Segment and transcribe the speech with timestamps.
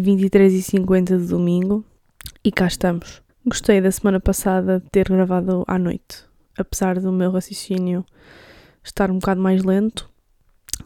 [0.00, 1.84] 23h50 de domingo
[2.44, 3.22] e cá estamos.
[3.44, 6.24] Gostei da semana passada de ter gravado à noite,
[6.58, 8.04] apesar do meu raciocínio
[8.82, 10.10] estar um bocado mais lento.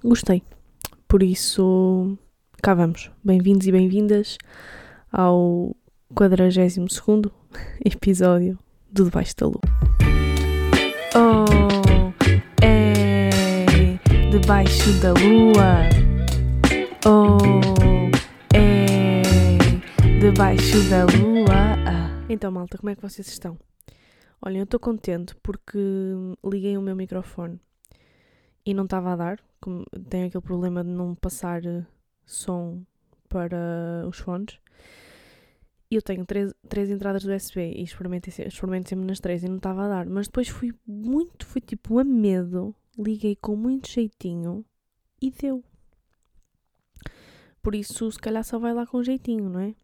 [0.05, 0.43] Gostei.
[1.09, 2.17] Por isso,
[2.63, 3.11] cá vamos.
[3.25, 4.39] Bem-vindos e bem-vindas
[5.13, 5.75] ao
[6.15, 6.77] 42
[7.85, 8.59] episódio
[8.93, 9.61] do Debaixo da Lua.
[11.15, 12.13] Oh,
[12.63, 13.31] é
[14.31, 15.89] debaixo da lua.
[17.05, 17.90] Oh,
[20.21, 22.29] debaixo da lua.
[22.29, 23.59] Então, malta, como é que vocês estão?
[24.43, 25.79] Olhem, eu estou contente porque
[26.45, 27.59] liguei o meu microfone
[28.65, 29.41] e não estava a dar.
[29.59, 31.87] Como tenho aquele problema de não passar eh,
[32.27, 32.83] som
[33.31, 34.59] para os fones.
[35.91, 39.57] Eu tenho três, três entradas do USB e experimentei, experimentei sempre nas três e não
[39.57, 40.07] estava a dar.
[40.07, 44.67] Mas depois fui muito, fui tipo a medo, liguei com muito jeitinho
[45.21, 45.65] e deu.
[47.63, 49.75] Por isso, se calhar só vai lá com jeitinho, não é?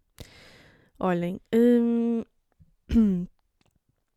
[0.98, 2.24] Olhem, hum,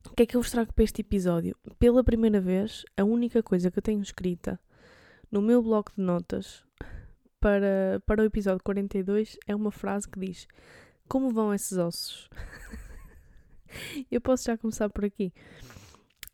[0.05, 1.57] o que é que eu vos trago para este episódio?
[1.77, 4.57] Pela primeira vez, a única coisa que eu tenho escrita
[5.29, 6.63] no meu bloco de notas
[7.37, 10.47] para, para o episódio 42 é uma frase que diz
[11.09, 12.29] como vão esses ossos?
[14.09, 15.33] eu posso já começar por aqui.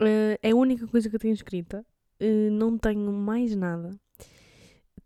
[0.00, 1.84] Uh, é a única coisa que eu tenho escrita.
[2.20, 3.98] Uh, não tenho mais nada.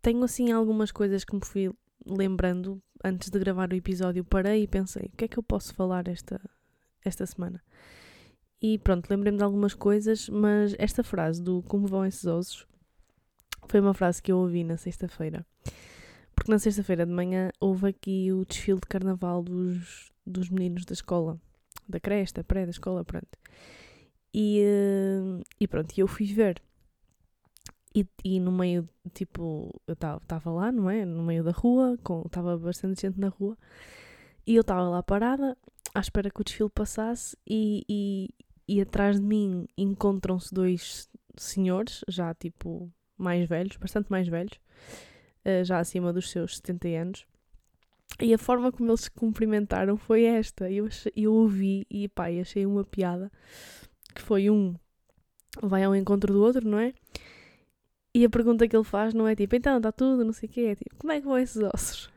[0.03, 1.71] Tenho assim algumas coisas que me fui
[2.05, 4.23] lembrando antes de gravar o episódio.
[4.23, 6.39] Parei e pensei: o que é que eu posso falar esta,
[7.03, 7.61] esta semana?
[8.61, 12.67] E pronto, lembrei-me de algumas coisas, mas esta frase do como vão esses ossos
[13.67, 15.45] foi uma frase que eu ouvi na sexta-feira.
[16.35, 20.93] Porque na sexta-feira de manhã houve aqui o desfile de carnaval dos, dos meninos da
[20.93, 21.39] escola,
[21.87, 23.37] da creche, da pré, da escola, pronto.
[24.33, 26.61] E, uh, e pronto, eu fui ver.
[27.93, 31.05] E, e no meio, tipo, eu estava lá, não é?
[31.05, 33.57] No meio da rua, estava bastante gente na rua.
[34.47, 35.57] E eu estava lá parada,
[35.93, 38.29] à espera que o desfile passasse, e, e,
[38.67, 44.53] e atrás de mim encontram-se dois senhores, já tipo mais velhos, bastante mais velhos,
[45.45, 47.25] uh, já acima dos seus 70 anos.
[48.19, 50.69] E a forma como eles se cumprimentaram foi esta.
[50.69, 53.31] Eu, achei, eu ouvi e pá, achei uma piada
[54.13, 54.75] que foi um
[55.61, 56.93] vai ao encontro do outro, não é?
[58.13, 60.51] E a pergunta que ele faz não é tipo, então está tudo, não sei o
[60.51, 62.11] quê, é tipo, como é que vão esses ossos?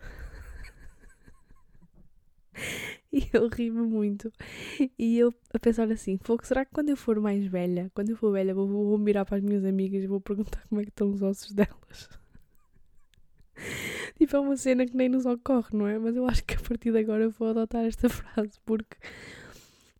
[3.12, 4.32] e eu ri-me muito.
[4.98, 8.16] E eu a pensar assim, fogo, será que quando eu for mais velha, quando eu
[8.16, 10.90] for velha, vou, vou mirar para as minhas amigas e vou perguntar como é que
[10.90, 12.08] estão os ossos delas?
[14.18, 15.98] tipo, é uma cena que nem nos ocorre, não é?
[15.98, 18.96] Mas eu acho que a partir de agora eu vou adotar esta frase porque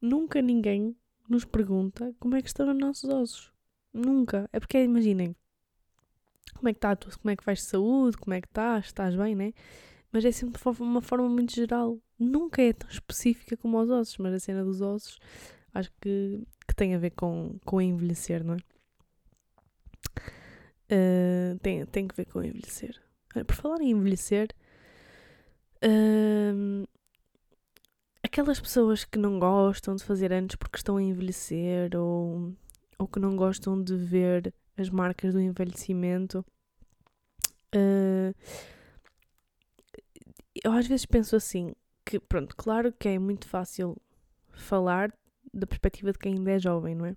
[0.00, 0.97] nunca ninguém
[1.28, 3.53] nos pergunta como é que estão os nossos ossos.
[3.93, 4.49] Nunca.
[4.53, 5.37] É porque, imaginem,
[6.55, 9.15] como é que está como é que vais de saúde, como é que estás, estás
[9.16, 9.53] bem, né?
[10.12, 11.99] Mas é sempre uma forma muito geral.
[12.19, 15.19] Nunca é tão específica como os ossos, mas a cena dos ossos
[15.75, 18.59] acho que, que tem a ver com, com envelhecer, não é?
[20.93, 23.00] Uh, tem, tem que ver com envelhecer.
[23.47, 24.49] Por falar em envelhecer,
[25.83, 26.84] hum,
[28.22, 32.53] aquelas pessoas que não gostam de fazer anos porque estão a envelhecer ou,
[32.99, 36.44] ou que não gostam de ver as marcas do envelhecimento.
[37.74, 38.34] Uh,
[40.62, 41.74] eu às vezes penso assim,
[42.04, 43.96] que pronto, claro que é muito fácil
[44.52, 45.12] falar
[45.52, 47.16] da perspectiva de quem ainda é jovem, não é?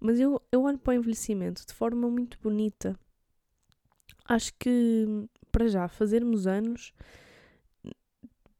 [0.00, 2.98] Mas eu, eu olho para o envelhecimento de forma muito bonita
[4.24, 5.06] acho que
[5.52, 6.92] para já fazermos anos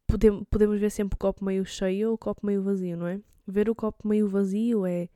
[0.06, 3.20] podemos, podemos ver sempre o copo meio cheio ou o copo meio vazio, não é?
[3.46, 5.08] Ver o copo meio vazio é,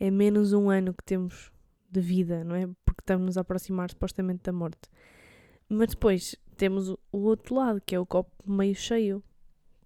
[0.00, 1.52] é menos um ano que temos
[1.90, 2.66] de vida, não é?
[2.84, 4.88] Porque estamos a aproximar supostamente da morte.
[5.68, 9.22] Mas depois temos o, outro lado, que é o copo meio cheio,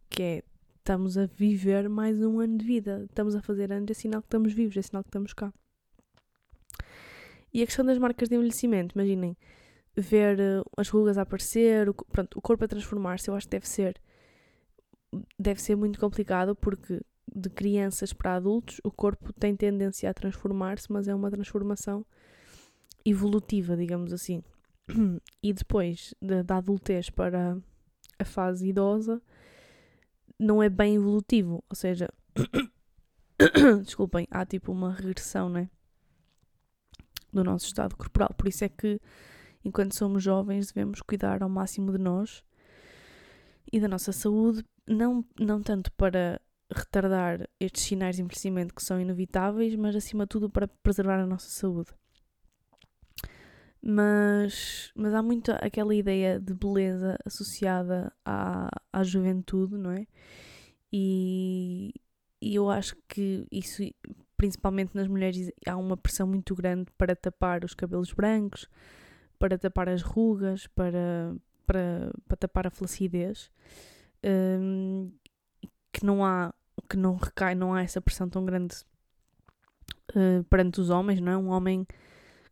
[0.09, 0.43] que é
[0.79, 4.27] estamos a viver mais um ano de vida, estamos a fazer anos, é sinal que
[4.27, 5.53] estamos vivos, é sinal que estamos cá.
[7.53, 9.37] E a questão das marcas de envelhecimento, imaginem,
[9.97, 13.53] ver uh, as rugas a aparecer, o, pronto, o corpo a transformar-se, eu acho que
[13.53, 14.01] deve ser
[15.39, 17.01] deve ser muito complicado porque
[17.35, 22.05] de crianças para adultos o corpo tem tendência a transformar-se, mas é uma transformação
[23.05, 24.43] evolutiva, digamos assim.
[25.43, 27.57] E depois da, adultez para
[28.19, 29.23] a fase idosa
[30.39, 32.09] não é bem evolutivo, ou seja,
[33.85, 35.71] desculpem, há tipo uma regressão, né?
[37.33, 38.31] Do nosso estado corporal.
[38.37, 39.01] Por isso é que
[39.65, 42.43] enquanto somos jovens, devemos cuidar ao máximo de nós
[43.73, 46.41] e da nossa saúde, não, não tanto para
[46.73, 51.27] retardar estes sinais de envelhecimento que são inevitáveis, mas acima de tudo para preservar a
[51.27, 51.91] nossa saúde.
[53.83, 60.07] Mas, mas há muito aquela ideia de beleza associada à, à juventude, não é?
[60.93, 61.95] E,
[62.43, 63.83] e eu acho que isso,
[64.37, 68.69] principalmente nas mulheres, há uma pressão muito grande para tapar os cabelos brancos,
[69.39, 71.35] para tapar as rugas, para,
[71.67, 73.51] para, para tapar a flacidez.
[74.23, 75.11] Um,
[75.93, 76.53] que não há,
[76.91, 78.75] que não recai, não há essa pressão tão grande
[80.11, 81.37] uh, perante os homens, não é?
[81.37, 81.87] Um homem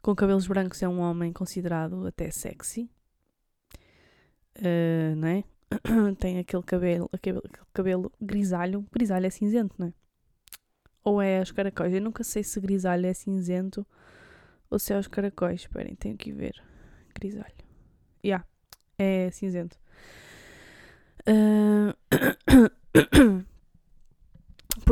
[0.01, 2.89] com cabelos brancos é um homem considerado até sexy,
[4.59, 5.45] uh, não é?
[6.19, 7.43] Tem aquele cabelo, aquele,
[7.75, 9.93] cabelo grisalho, grisalho é cinzento, não é?
[11.03, 11.93] Ou é os caracóis?
[11.93, 13.85] Eu nunca sei se grisalho é cinzento
[14.71, 15.63] ou se é os caracóis.
[15.63, 16.63] Esperem, tenho que ver.
[17.15, 17.55] Grisalho.
[18.25, 18.47] Yeah,
[18.99, 19.79] é cinzento.
[21.27, 21.95] Uh...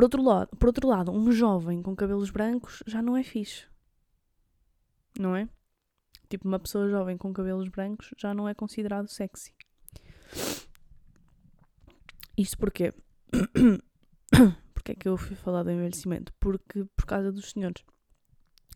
[0.08, 3.66] por, outro lado, por outro lado, um jovem com cabelos brancos já não é fixe.
[5.18, 5.48] Não é?
[6.28, 9.52] Tipo, uma pessoa jovem com cabelos brancos já não é considerado sexy.
[12.36, 12.92] Isto porquê?
[14.74, 16.32] Porque é que eu fui falar do envelhecimento?
[16.38, 17.82] Porque por causa dos senhores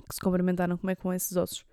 [0.09, 1.65] que se cumprimentaram como é com esses ossos.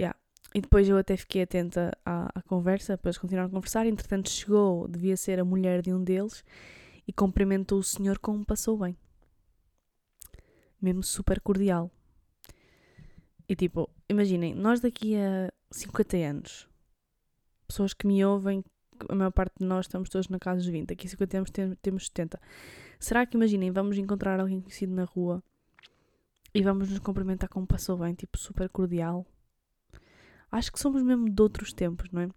[0.00, 0.18] Yeah.
[0.54, 3.86] E depois eu até fiquei atenta à, à conversa, depois continuaram a conversar.
[3.86, 6.42] Entretanto, chegou, devia ser a mulher de um deles,
[7.08, 8.94] e cumprimentou o senhor como passou bem.
[10.80, 11.90] Mesmo super cordial.
[13.48, 16.68] E tipo, imaginem, nós daqui a 50 anos,
[17.66, 18.62] pessoas que me ouvem,
[19.08, 21.50] a maior parte de nós estamos todos na casa dos 20, daqui a 50 anos
[21.80, 22.38] temos 70.
[23.00, 25.42] Será que, imaginem, vamos encontrar alguém conhecido na rua
[26.54, 29.26] e vamos nos cumprimentar como passou bem, tipo, super cordial?
[30.52, 32.28] Acho que somos mesmo de outros tempos, não é?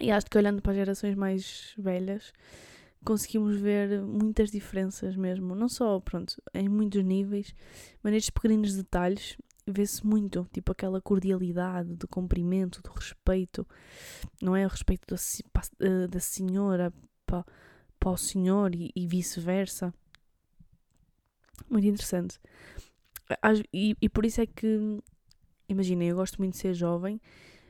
[0.00, 2.32] E acho que olhando para as gerações mais velhas,
[3.08, 5.54] conseguimos ver muitas diferenças mesmo.
[5.54, 7.54] Não só, pronto, em muitos níveis,
[8.02, 13.66] mas nestes pequeninos detalhes vê-se muito, tipo aquela cordialidade, do cumprimento, do respeito,
[14.42, 14.66] não é?
[14.66, 15.20] O respeito da,
[15.80, 16.92] eh, da senhora
[17.24, 17.46] para,
[17.98, 19.92] para o senhor e, e vice-versa.
[21.70, 22.38] Muito interessante.
[23.72, 25.00] E, e por isso é que,
[25.66, 27.18] imaginem, eu gosto muito de ser jovem,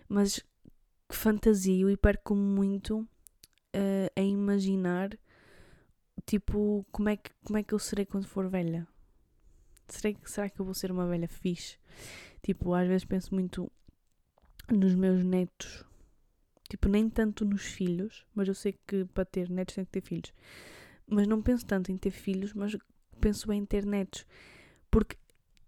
[0.09, 0.45] mas
[1.09, 5.17] fantasio e perco muito uh, a imaginar,
[6.29, 8.87] tipo, como é, que, como é que eu serei quando for velha.
[9.89, 11.79] Será, será que eu vou ser uma velha fixe?
[12.43, 13.73] Tipo, às vezes penso muito
[14.71, 15.87] nos meus netos.
[16.69, 20.03] Tipo, nem tanto nos filhos, mas eu sei que para ter netos tem que ter
[20.03, 20.35] filhos.
[21.07, 22.77] Mas não penso tanto em ter filhos, mas
[23.19, 24.27] penso em ter netos.
[24.91, 25.17] Porque,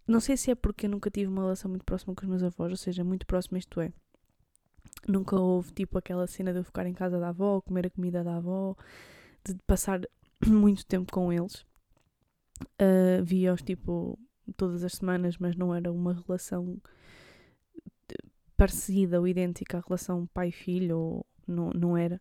[0.06, 2.42] não sei se é porque eu nunca tive uma relação muito próxima com os meus
[2.42, 3.90] avós, ou seja, muito próxima isto é.
[5.08, 8.22] Nunca houve, tipo, aquela cena de eu ficar em casa da avó, comer a comida
[8.22, 8.76] da avó,
[9.42, 10.02] de passar
[10.46, 11.66] muito tempo com eles.
[12.81, 14.19] Uh, Via-os tipo
[14.56, 16.81] todas as semanas, mas não era uma relação
[18.56, 22.20] parecida ou idêntica à relação pai-filho, ou não, não era.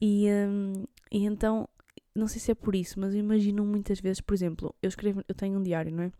[0.00, 1.68] E, um, e então,
[2.14, 5.22] não sei se é por isso, mas eu imagino muitas vezes, por exemplo, eu escrevo,
[5.28, 6.12] eu tenho um diário, não é?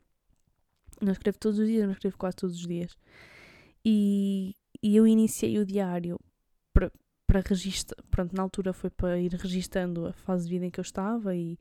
[1.00, 2.96] Não escrevo todos os dias, mas escrevo quase todos os dias.
[3.84, 6.20] E, e eu iniciei o diário
[7.32, 10.81] para, registrar, pronto, na altura foi para ir registando a fase de vida em que
[10.81, 11.58] eu estava e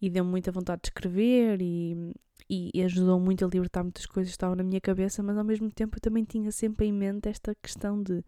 [0.00, 2.12] e deu-me muita vontade de escrever e,
[2.48, 5.44] e, e ajudou muito a libertar muitas coisas que estavam na minha cabeça, mas ao
[5.44, 8.24] mesmo tempo eu também tinha sempre em mente esta questão de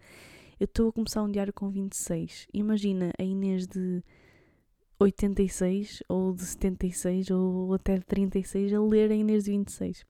[0.58, 2.48] eu estou a começar um diário com 26.
[2.52, 4.02] Imagina a Inês de
[4.98, 10.04] 86 ou de 76 ou até de 36 a ler a Inês de 26.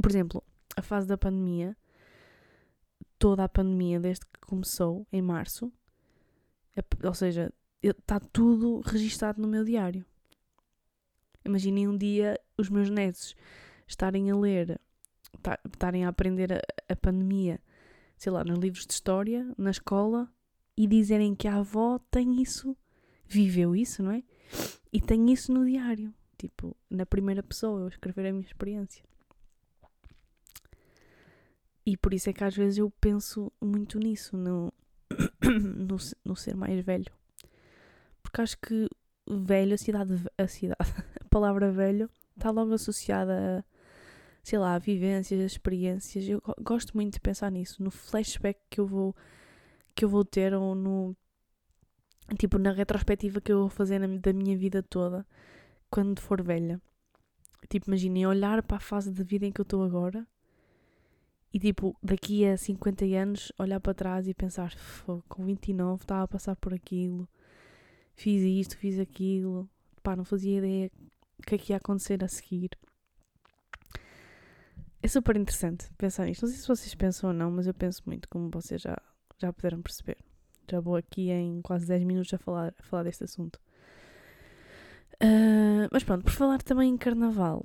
[0.00, 0.42] Por exemplo,
[0.76, 1.76] a fase da pandemia,
[3.18, 5.72] toda a pandemia desde que começou em março,
[7.02, 10.04] ou seja, está tudo registado no meu diário.
[11.44, 13.34] Imaginem um dia os meus netos
[13.86, 14.80] estarem a ler,
[15.72, 17.60] estarem a aprender a, a pandemia,
[18.18, 20.30] sei lá, nos livros de história, na escola,
[20.76, 22.76] e dizerem que a avó tem isso,
[23.26, 24.22] viveu isso, não é?
[24.92, 29.04] E tem isso no diário, tipo, na primeira pessoa, eu escrever a minha experiência.
[31.86, 34.72] E por isso é que às vezes eu penso muito nisso, no,
[35.40, 37.12] no, no ser mais velho.
[38.20, 38.88] Porque acho que
[39.28, 40.76] velho, a cidade, a cidade,
[41.20, 43.64] a palavra velho está logo associada a,
[44.42, 46.28] sei lá, a vivências, a experiências.
[46.28, 49.14] Eu gosto muito de pensar nisso, no flashback que eu vou
[49.94, 51.16] que eu vou ter ou no
[52.38, 55.24] tipo na retrospectiva que eu vou fazer na, da minha vida toda
[55.88, 56.82] quando for velha.
[57.68, 60.26] Tipo, imaginem olhar para a fase de vida em que eu estou agora
[61.52, 64.74] e tipo, daqui a 50 anos olhar para trás e pensar,
[65.28, 67.28] com 29 estava a passar por aquilo
[68.16, 69.68] fiz isto, fiz aquilo,
[70.02, 70.90] pá, não fazia ideia
[71.38, 72.70] o que é que ia acontecer a seguir.
[75.02, 76.42] é super interessante pensar nisto.
[76.42, 78.96] Não sei se vocês pensam ou não, mas eu penso muito, como vocês já,
[79.38, 80.16] já puderam perceber.
[80.68, 83.60] Já vou aqui em quase 10 minutos a falar, a falar deste assunto.
[85.22, 87.64] Uh, mas pronto, por falar também em carnaval,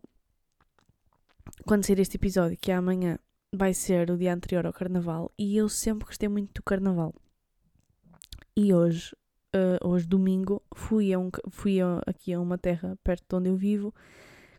[1.65, 3.17] quando sair este episódio, que é amanhã,
[3.53, 7.13] vai ser o dia anterior ao carnaval, e eu sempre gostei muito do carnaval.
[8.55, 9.15] E hoje,
[9.55, 13.50] uh, hoje domingo, fui, a um, fui a, aqui a uma terra perto de onde
[13.50, 13.93] eu vivo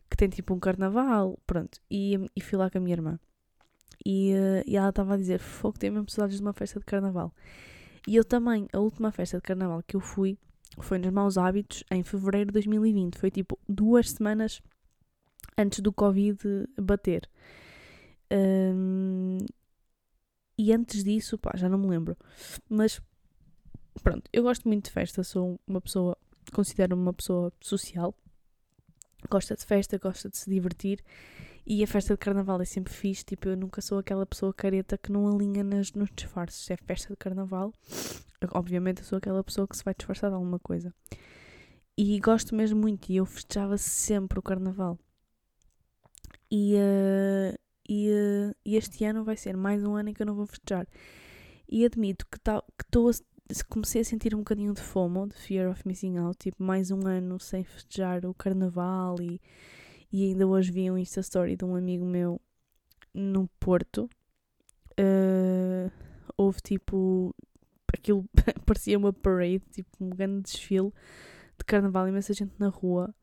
[0.09, 3.19] que tem tipo um carnaval, pronto, e, e fui lá com a minha irmã.
[4.05, 6.85] E, uh, e ela estava a dizer: Fogo, tenho mesmo saudades de uma festa de
[6.85, 7.33] carnaval.
[8.07, 10.37] E eu também, a última festa de carnaval que eu fui
[10.79, 13.17] foi nos Maus Hábitos em fevereiro de 2020.
[13.17, 14.61] Foi tipo duas semanas
[15.57, 17.29] antes do Covid bater.
[18.33, 19.37] Um,
[20.57, 22.17] e antes disso, pá, já não me lembro.
[22.69, 23.01] Mas
[24.01, 26.17] pronto, eu gosto muito de festa, sou uma pessoa,
[26.51, 28.15] considero-me uma pessoa social
[29.29, 31.03] gosta de festa, gosta de se divertir
[31.65, 33.23] e a festa de carnaval é sempre fixe.
[33.23, 36.69] Tipo, eu nunca sou aquela pessoa careta que não alinha nas, nos disfarces.
[36.69, 37.73] É festa de carnaval,
[38.51, 40.93] obviamente eu sou aquela pessoa que se vai disfarçar de alguma coisa.
[41.97, 44.97] E gosto mesmo muito e eu festejava sempre o carnaval.
[46.51, 50.25] E, uh, e, uh, e este ano vai ser mais um ano em que eu
[50.25, 50.87] não vou festejar.
[51.69, 53.11] E admito que tá, estou
[53.69, 57.05] comecei a sentir um bocadinho de FOMO, de Fear of Missing Out, tipo, mais um
[57.05, 59.41] ano sem festejar o carnaval e,
[60.11, 62.39] e ainda hoje vi um Insta Story de um amigo meu
[63.13, 64.09] no Porto.
[64.99, 65.91] Uh,
[66.37, 67.35] houve tipo,
[67.91, 68.25] aquilo
[68.65, 70.91] parecia uma parade, tipo, um grande desfile
[71.57, 73.13] de carnaval, imensa gente na rua.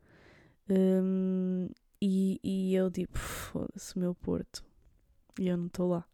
[0.69, 1.69] Um,
[2.01, 4.65] e, e eu tipo, foda-se meu Porto.
[5.39, 6.05] E eu não estou lá.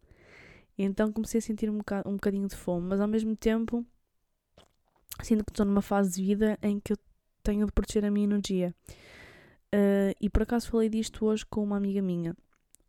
[0.76, 3.85] E então comecei a sentir um, bocad um bocadinho de fome, mas ao mesmo tempo
[5.23, 6.99] sinto que estou numa fase de vida em que eu
[7.43, 8.75] tenho de proteger a minha energia.
[9.75, 12.37] Uh, e por acaso falei disto hoje com uma amiga minha,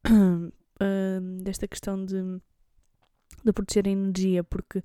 [0.08, 2.22] uh, desta questão de,
[3.44, 4.84] de proteger a energia, porque a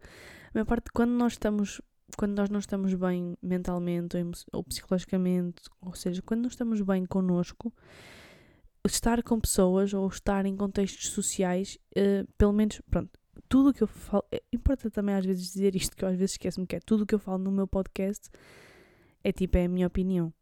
[0.55, 1.81] maior parte, quando nós estamos,
[2.17, 7.05] quando nós não estamos bem mentalmente ou, ou psicologicamente, ou seja, quando não estamos bem
[7.07, 7.73] connosco,
[8.87, 13.11] estar com pessoas ou estar em contextos sociais, uh, pelo menos, pronto,
[13.49, 14.25] tudo o que eu falo.
[14.31, 17.03] É importante também às vezes dizer isto, que eu às vezes esqueço-me que é tudo
[17.03, 18.29] o que eu falo no meu podcast
[19.25, 20.33] é tipo, é a minha opinião.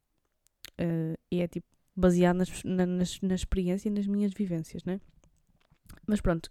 [0.80, 5.00] Uh, e é tipo baseado nas, na, nas, na experiência e nas minhas vivências, né?
[6.06, 6.48] Mas pronto,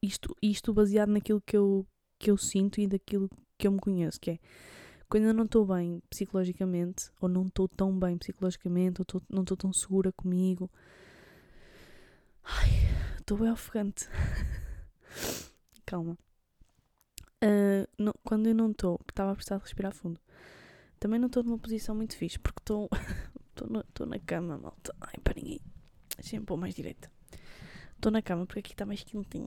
[0.00, 1.86] isto, isto baseado naquilo que eu,
[2.18, 4.38] que eu sinto e daquilo que eu me conheço, que é
[5.08, 9.42] quando eu não estou bem psicologicamente, ou não estou tão bem psicologicamente, ou tô, não
[9.42, 10.68] estou tão segura comigo.
[12.42, 12.70] Ai,
[13.18, 14.08] estou bem ofegante.
[15.86, 16.18] calma.
[17.44, 20.20] Uh, não, quando eu não estou, estava a precisar de respirar fundo.
[20.98, 22.88] Também não estou numa posição muito fixe, porque estou
[24.06, 24.94] na cama, malta.
[25.00, 25.60] Ai, para ninguém.
[26.44, 27.10] Pôr mais direita.
[27.94, 29.46] Estou na cama porque aqui está mais quentinho.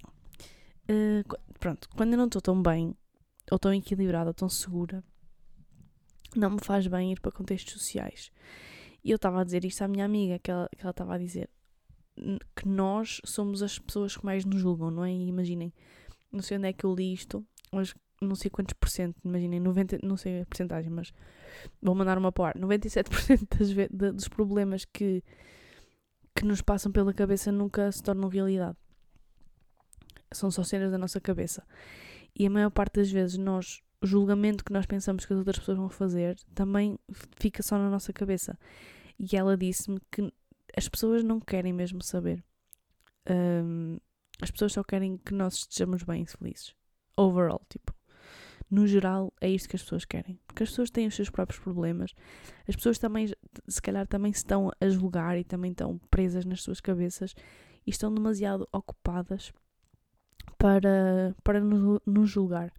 [0.89, 1.23] Uh,
[1.59, 2.95] pronto, quando eu não estou tão bem,
[3.51, 5.03] ou tão equilibrada, ou tão segura,
[6.35, 8.31] não me faz bem ir para contextos sociais.
[9.03, 11.49] E eu estava a dizer isto à minha amiga, que ela estava a dizer
[12.55, 15.11] que nós somos as pessoas que mais nos julgam, não é?
[15.11, 15.73] E imaginem,
[16.31, 19.59] não sei onde é que eu li isto, mas não sei quantos por cento, imaginem,
[19.59, 21.13] 90, não sei a porcentagem, mas
[21.81, 22.57] vou mandar uma par.
[22.57, 25.23] 97% das, de, dos problemas que,
[26.35, 28.77] que nos passam pela cabeça nunca se tornam realidade.
[30.31, 31.65] São só cenas da nossa cabeça.
[32.35, 35.59] E a maior parte das vezes nós, o julgamento que nós pensamos que as outras
[35.59, 36.97] pessoas vão fazer também
[37.37, 38.57] fica só na nossa cabeça.
[39.17, 40.31] E ela disse-me que
[40.75, 42.43] as pessoas não querem mesmo saber.
[43.29, 43.97] Um,
[44.41, 46.73] as pessoas só querem que nós estejamos bem e felizes.
[47.17, 47.93] Overall, tipo.
[48.71, 50.39] No geral, é isto que as pessoas querem.
[50.45, 52.13] Porque as pessoas têm os seus próprios problemas.
[52.67, 53.33] As pessoas também,
[53.67, 57.33] se calhar, também estão a julgar e também estão presas nas suas cabeças
[57.85, 59.51] e estão demasiado ocupadas
[60.57, 62.71] para, para nos, julgar.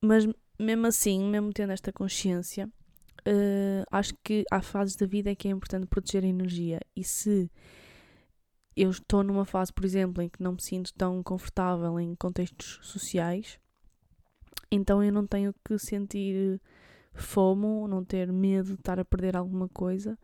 [0.00, 0.26] Mas
[0.58, 5.48] mesmo assim, mesmo tendo esta consciência, uh, acho que há fases da vida em que
[5.48, 6.80] é importante proteger a energia.
[6.94, 7.50] E se
[8.76, 12.78] eu estou numa fase, por exemplo, em que não me sinto tão confortável em contextos
[12.82, 13.58] sociais,
[14.70, 16.60] então eu não tenho que sentir
[17.12, 20.16] fomo, não ter medo de estar a perder alguma coisa,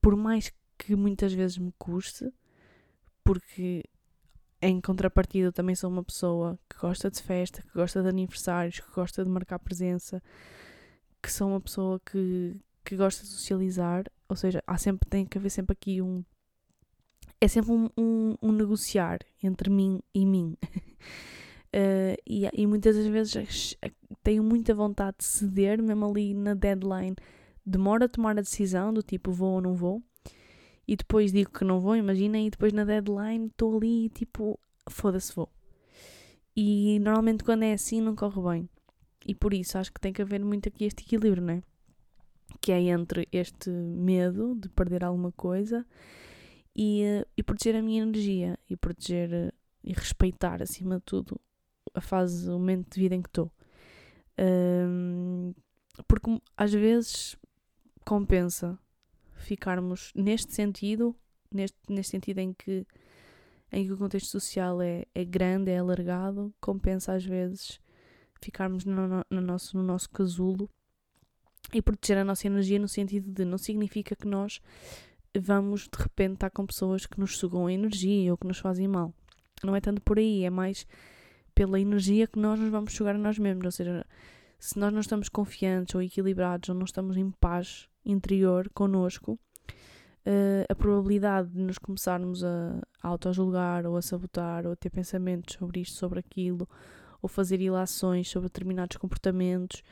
[0.00, 2.32] por mais que muitas vezes me custe,
[3.22, 3.84] porque
[4.62, 8.80] em contrapartida eu também sou uma pessoa que gosta de festa, que gosta de aniversários,
[8.80, 10.22] que gosta de marcar presença,
[11.22, 15.38] que sou uma pessoa que, que gosta de socializar, ou seja, há sempre, tem que
[15.38, 16.24] haver sempre aqui um
[17.40, 20.56] é sempre um, um, um negociar entre mim e mim.
[20.62, 23.76] uh, e, e, muitas das vezes
[24.22, 27.16] tenho muita vontade de ceder, mesmo ali na deadline.
[27.64, 30.02] Demora a tomar a decisão do tipo vou ou não vou.
[30.90, 35.32] E depois digo que não vou, imaginem, e depois na deadline estou ali tipo, foda-se,
[35.32, 35.48] vou.
[36.56, 38.68] E normalmente quando é assim não corre bem.
[39.24, 41.62] E por isso acho que tem que haver muito aqui este equilíbrio, não é?
[42.60, 45.86] Que é entre este medo de perder alguma coisa
[46.74, 49.54] e, e proteger a minha energia e proteger
[49.84, 51.40] e respeitar acima de tudo
[51.94, 53.52] a fase, o momento de vida em que estou.
[54.36, 55.54] Um,
[56.08, 57.36] porque às vezes
[58.04, 58.76] compensa
[59.40, 61.16] ficarmos neste sentido,
[61.52, 62.86] neste, neste sentido em que,
[63.72, 67.80] em que o contexto social é, é grande, é alargado, compensa às vezes
[68.42, 70.68] ficarmos no, no, no, nosso, no nosso casulo
[71.72, 74.60] e proteger a nossa energia no sentido de não significa que nós
[75.38, 78.88] vamos de repente estar com pessoas que nos sugam a energia ou que nos fazem
[78.88, 79.14] mal.
[79.62, 80.86] Não é tanto por aí, é mais
[81.54, 83.64] pela energia que nós nos vamos sugar a nós mesmos.
[83.66, 84.06] Ou seja,
[84.60, 90.66] se nós não estamos confiantes ou equilibrados ou não estamos em paz interior connosco, uh,
[90.68, 95.80] a probabilidade de nos começarmos a, auto-julgar ou a sabotar ou a ter pensamentos sobre
[95.80, 96.68] isto, sobre aquilo,
[97.22, 99.82] ou fazer ilações sobre determinados comportamentos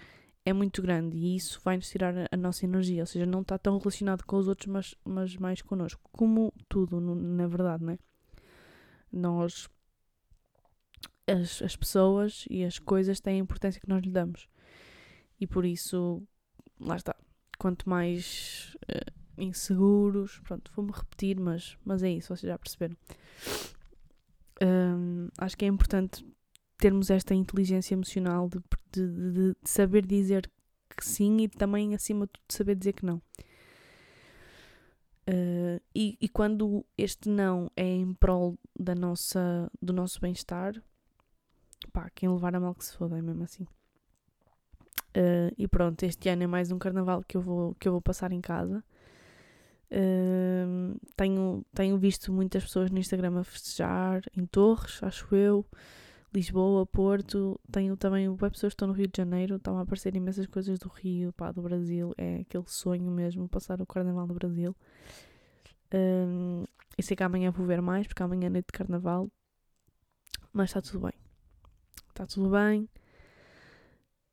[0.44, 3.78] é muito grande e isso vai-nos tirar a, nossa energia, ou seja, não está tão
[3.78, 7.98] relacionado com os outros, mas, mas mais connosco, como tudo, na verdade, não é?
[9.10, 9.68] Nós,
[11.26, 14.46] as, as pessoas e as coisas têm a importância que nós lhe damos
[15.40, 16.22] e por isso,
[16.80, 17.14] lá está,
[17.58, 22.96] quanto mais uh, inseguros, pronto, vou-me repetir, mas, mas é isso, vocês já perceberam.
[24.60, 26.26] Um, acho que é importante
[26.78, 28.58] termos esta inteligência emocional de,
[28.92, 30.50] de, de, de, saber dizer
[30.96, 33.20] que sim e também, acima de tudo, saber dizer que não.
[35.28, 40.82] Uh, e, e, quando este não é em prol da nossa, do nosso bem-estar,
[41.92, 43.66] pá, quem levar a mal que se foda, é mesmo assim.
[45.16, 48.00] Uh, e pronto, este ano é mais um carnaval que eu vou, que eu vou
[48.00, 48.84] passar em casa.
[49.90, 55.64] Uh, tenho, tenho visto muitas pessoas no Instagram a festejar em Torres, acho eu.
[56.32, 60.14] Lisboa, Porto, tenho também web pessoas que estão no Rio de Janeiro, estão a aparecer
[60.14, 64.34] imensas coisas do Rio, pá, do Brasil, é aquele sonho mesmo, passar o Carnaval do
[64.34, 64.76] Brasil.
[65.92, 66.64] Um,
[66.98, 69.30] e sei que amanhã vou ver mais, porque amanhã é noite de Carnaval,
[70.52, 71.14] mas está tudo bem.
[72.10, 72.86] Está tudo bem.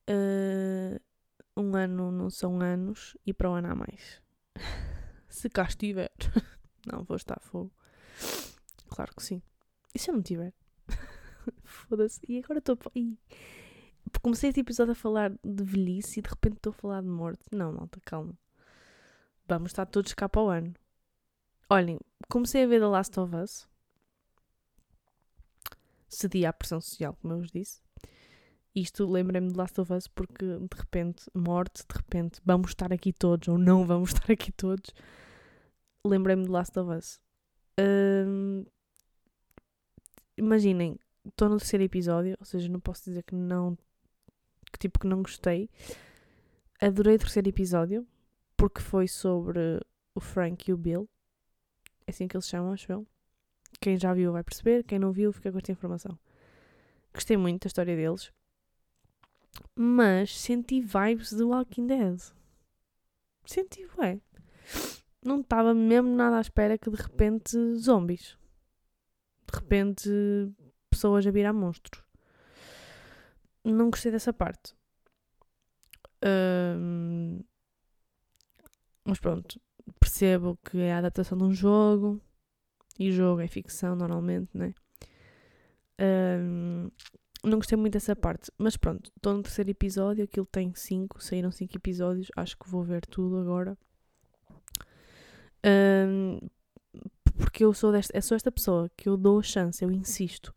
[0.09, 0.99] Uh,
[1.57, 4.21] um ano não são anos e para o ano há mais.
[5.29, 6.11] Se cá estiver.
[6.85, 7.71] não, vou estar fogo.
[8.87, 9.41] Claro que sim.
[9.93, 10.53] E se eu não tiver?
[11.63, 12.19] Foda-se.
[12.27, 12.77] E agora estou.
[14.21, 17.43] Comecei este episódio a falar de velhice e de repente estou a falar de morte.
[17.51, 18.37] Não, malta, calma.
[19.47, 20.73] Vamos estar todos cá para o ano.
[21.69, 23.67] Olhem, comecei a ver The Last of Us.
[26.07, 27.84] Cedi à pressão social, como eu vos disse.
[28.75, 33.13] Isto lembrei-me de Last of Us porque de repente, morte, de repente, vamos estar aqui
[33.13, 34.93] todos ou não vamos estar aqui todos.
[36.05, 37.21] Lembrei-me de Last of Us.
[37.79, 38.65] Hum,
[40.37, 43.77] imaginem, estou no terceiro episódio, ou seja, não posso dizer que não.
[44.73, 45.69] que tipo que não gostei.
[46.81, 48.05] Adorei o terceiro episódio
[48.57, 49.79] porque foi sobre
[50.13, 51.09] o Frank e o Bill.
[52.05, 53.07] É assim que eles chamam, acho eu.
[53.79, 56.17] Quem já viu vai perceber, quem não viu fica com esta informação.
[57.13, 58.31] Gostei muito da história deles.
[59.75, 62.19] Mas senti vibes do Walking Dead.
[63.45, 64.19] Senti, ué.
[65.23, 68.37] Não estava mesmo nada à espera que de repente zombies.
[69.51, 70.09] De repente
[70.89, 72.03] pessoas a virar monstros.
[73.63, 74.75] Não gostei dessa parte.
[79.03, 79.59] Mas pronto,
[79.99, 82.19] percebo que é a adaptação de um jogo
[82.97, 84.73] e jogo é ficção normalmente, né?
[85.99, 86.89] Um,
[87.45, 91.51] não gostei muito dessa parte, mas pronto, estou no terceiro episódio, aquilo tem cinco, saíram
[91.51, 93.77] cinco episódios, acho que vou ver tudo agora.
[95.65, 96.39] Um,
[97.37, 100.53] porque eu sou, desta, eu sou esta pessoa que eu dou a chance, eu insisto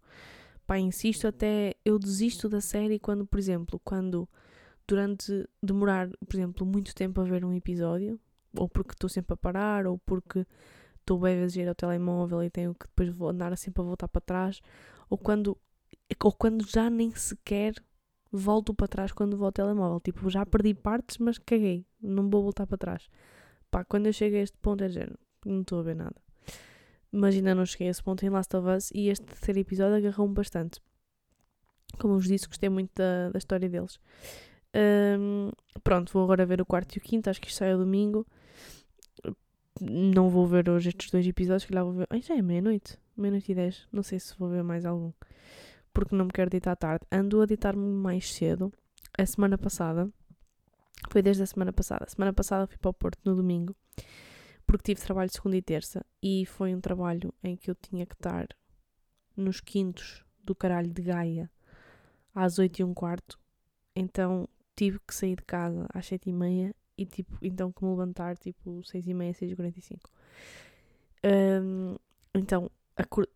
[0.68, 4.28] pá, insisto até eu desisto da série quando, por exemplo, quando
[4.86, 8.20] durante demorar, por exemplo, muito tempo a ver um episódio,
[8.54, 10.46] ou porque estou sempre a parar, ou porque
[11.00, 14.20] estou bem a ir ao telemóvel e tenho que depois andar sempre a voltar para
[14.20, 14.60] trás,
[15.08, 15.56] ou quando,
[16.22, 17.74] ou quando já nem sequer
[18.30, 20.00] volto para trás quando vou ao telemóvel.
[20.00, 23.08] Tipo, já perdi partes, mas caguei, não vou voltar para trás.
[23.70, 26.16] Pá, quando eu chego a este ponto é género, não estou a ver nada
[27.10, 29.96] mas ainda não cheguei a esse ponto em Last of Us e este terceiro episódio
[29.96, 30.80] agarrou-me bastante.
[31.98, 33.98] Como vos disse, gostei muito da, da história deles.
[35.18, 35.50] Um,
[35.82, 38.26] pronto, vou agora ver o quarto e o quinto, acho que isto sai ao domingo.
[39.80, 42.06] Não vou ver hoje estes dois episódios, que lá vou ver.
[42.10, 43.88] Ai, já é meia-noite, meia-noite e dez.
[43.90, 45.12] Não sei se vou ver mais algum,
[45.98, 47.04] porque não me quero deitar tarde.
[47.10, 48.72] Ando a deitar-me mais cedo.
[49.18, 50.08] A semana passada,
[51.10, 52.04] foi desde a semana passada.
[52.04, 53.74] A semana passada fui para o Porto no domingo
[54.64, 58.14] porque tive trabalho segunda e terça e foi um trabalho em que eu tinha que
[58.14, 58.46] estar
[59.36, 61.50] nos quintos do caralho de Gaia
[62.34, 63.38] às oito e um quarto.
[63.96, 67.90] Então tive que sair de casa às sete e meia e tipo, então que me
[67.90, 70.10] levantar tipo seis e meia, seis e quarenta e cinco.
[72.34, 72.70] Então,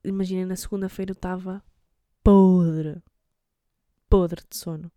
[0.05, 1.65] imaginem, na segunda-feira eu estava
[2.23, 3.03] podre.
[4.09, 4.91] Podre de sono.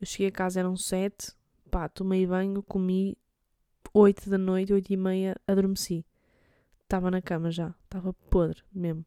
[0.00, 1.32] Eu cheguei a casa, eram sete,
[1.70, 3.16] pá, tomei banho, comi,
[3.94, 6.04] oito da noite, oito e meia, adormeci.
[6.82, 9.04] Estava na cama já, estava podre mesmo.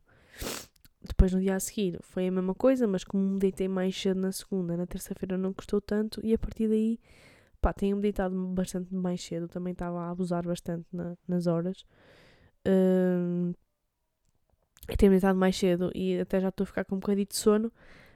[1.01, 4.19] Depois no dia a seguir foi a mesma coisa, mas como me deitei mais cedo
[4.19, 6.99] na segunda, na terça-feira não custou tanto e a partir daí,
[7.61, 11.85] pá, tenho-me deitado bastante mais cedo, também estava a abusar bastante na, nas horas.
[12.67, 13.53] Uh,
[14.97, 17.71] tenho deitado mais cedo e até já estou a ficar com um bocadinho de sono,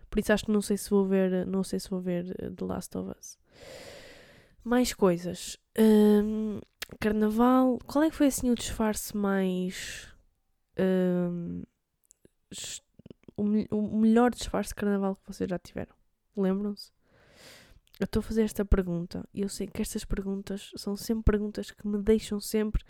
[0.10, 2.50] por isso acho que não sei se vou ver, não sei se vou ver eh,
[2.50, 3.38] The Last of Us.
[4.64, 5.58] Mais coisas.
[5.78, 6.60] Um,
[7.00, 7.80] carnaval.
[7.86, 10.08] Qual é que foi assim o disfarce mais.
[10.78, 11.64] Um,
[13.38, 13.44] o,
[13.76, 15.96] o melhor disfarce de carnaval que vocês já tiveram?
[16.36, 16.92] Lembram-se?
[18.00, 21.70] Eu estou a fazer esta pergunta e eu sei que estas perguntas são sempre perguntas
[21.70, 22.84] que me deixam sempre.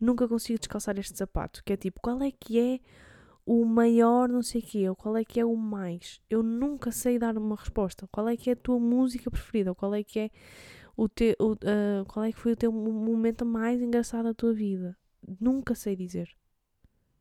[0.00, 1.62] Nunca consigo descalçar este sapato.
[1.64, 2.80] Que é tipo, qual é que é
[3.44, 6.20] o maior não sei o quê, ou qual é que é o mais.
[6.28, 8.06] Eu nunca sei dar uma resposta.
[8.12, 10.30] Qual é que é a tua música preferida, ou qual é que é
[10.98, 14.98] o teu, uh, qual é que foi o teu momento mais engraçado da tua vida.
[15.40, 16.28] Nunca sei dizer.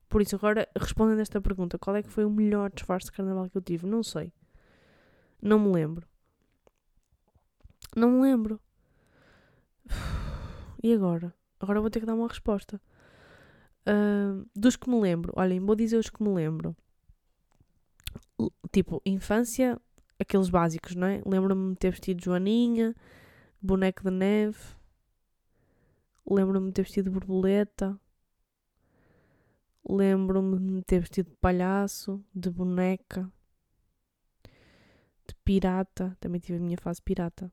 [0.09, 3.49] Por isso, agora, respondendo esta pergunta, qual é que foi o melhor disfarce de carnaval
[3.49, 3.85] que eu tive?
[3.85, 4.33] Não sei.
[5.39, 6.07] Não me lembro.
[7.95, 8.59] Não me lembro.
[10.83, 11.33] E agora?
[11.59, 12.81] Agora vou ter que dar uma resposta.
[13.87, 16.75] Uh, dos que me lembro, olhem, vou dizer os que me lembro.
[18.71, 19.79] Tipo, infância,
[20.19, 21.21] aqueles básicos, não é?
[21.25, 22.93] Lembro-me de ter vestido Joaninha,
[23.61, 24.59] boneco de neve.
[26.29, 27.99] Lembro-me de ter vestido borboleta.
[29.89, 33.31] Lembro-me de ter vestido de palhaço, de boneca,
[35.25, 36.15] de pirata.
[36.19, 37.51] Também tive a minha fase pirata.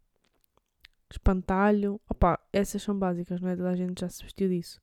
[1.15, 2.01] Espantalho.
[2.09, 3.57] Opa, essas são básicas, não é?
[3.57, 4.81] Toda a gente já se vestiu disso.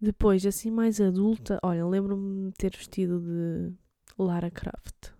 [0.00, 3.74] Depois, assim mais adulta, olha, lembro-me de ter vestido de
[4.16, 5.12] Lara Croft.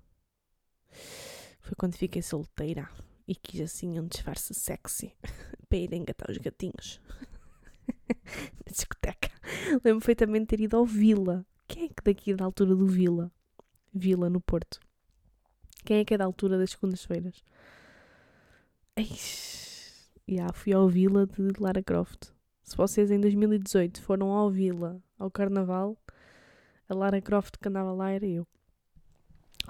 [1.61, 2.89] Foi quando fiquei solteira
[3.29, 5.15] e quis assim um disfarce sexy
[5.69, 7.01] para ir engatar os gatinhos
[8.09, 9.31] na discoteca.
[9.85, 11.45] Lembro perfeitamente de ter ido ao Vila.
[11.69, 13.31] Quem é que daqui é da altura do Vila?
[13.93, 14.81] Vila, no Porto.
[15.85, 17.45] Quem é que é da altura das segundas-feiras?
[18.97, 19.70] Eish.
[20.31, 22.31] Yeah, fui ao Vila de Lara Croft.
[22.63, 26.01] Se vocês em 2018 foram ao Vila, ao Carnaval,
[26.89, 28.47] a Lara Croft que andava lá era eu.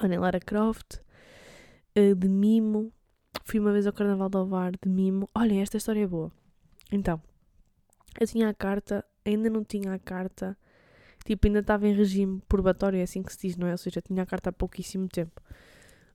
[0.03, 0.97] Olha, Lara Croft,
[1.97, 2.93] uh, de mimo.
[3.43, 5.31] Fui uma vez ao Carnaval do Alvar de mimo.
[5.35, 6.31] Olhem, esta história é boa.
[6.93, 7.23] Então,
[8.21, 10.59] eu tinha a carta, ainda não tinha a carta,
[11.25, 13.73] tipo, ainda estava em regime probatório, é assim que se diz, não é?
[13.73, 15.41] Ou seja, tinha a carta há pouquíssimo tempo.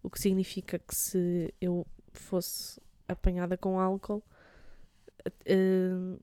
[0.04, 4.24] O que significa que se eu fosse apanhada com álcool,
[5.28, 6.20] uh,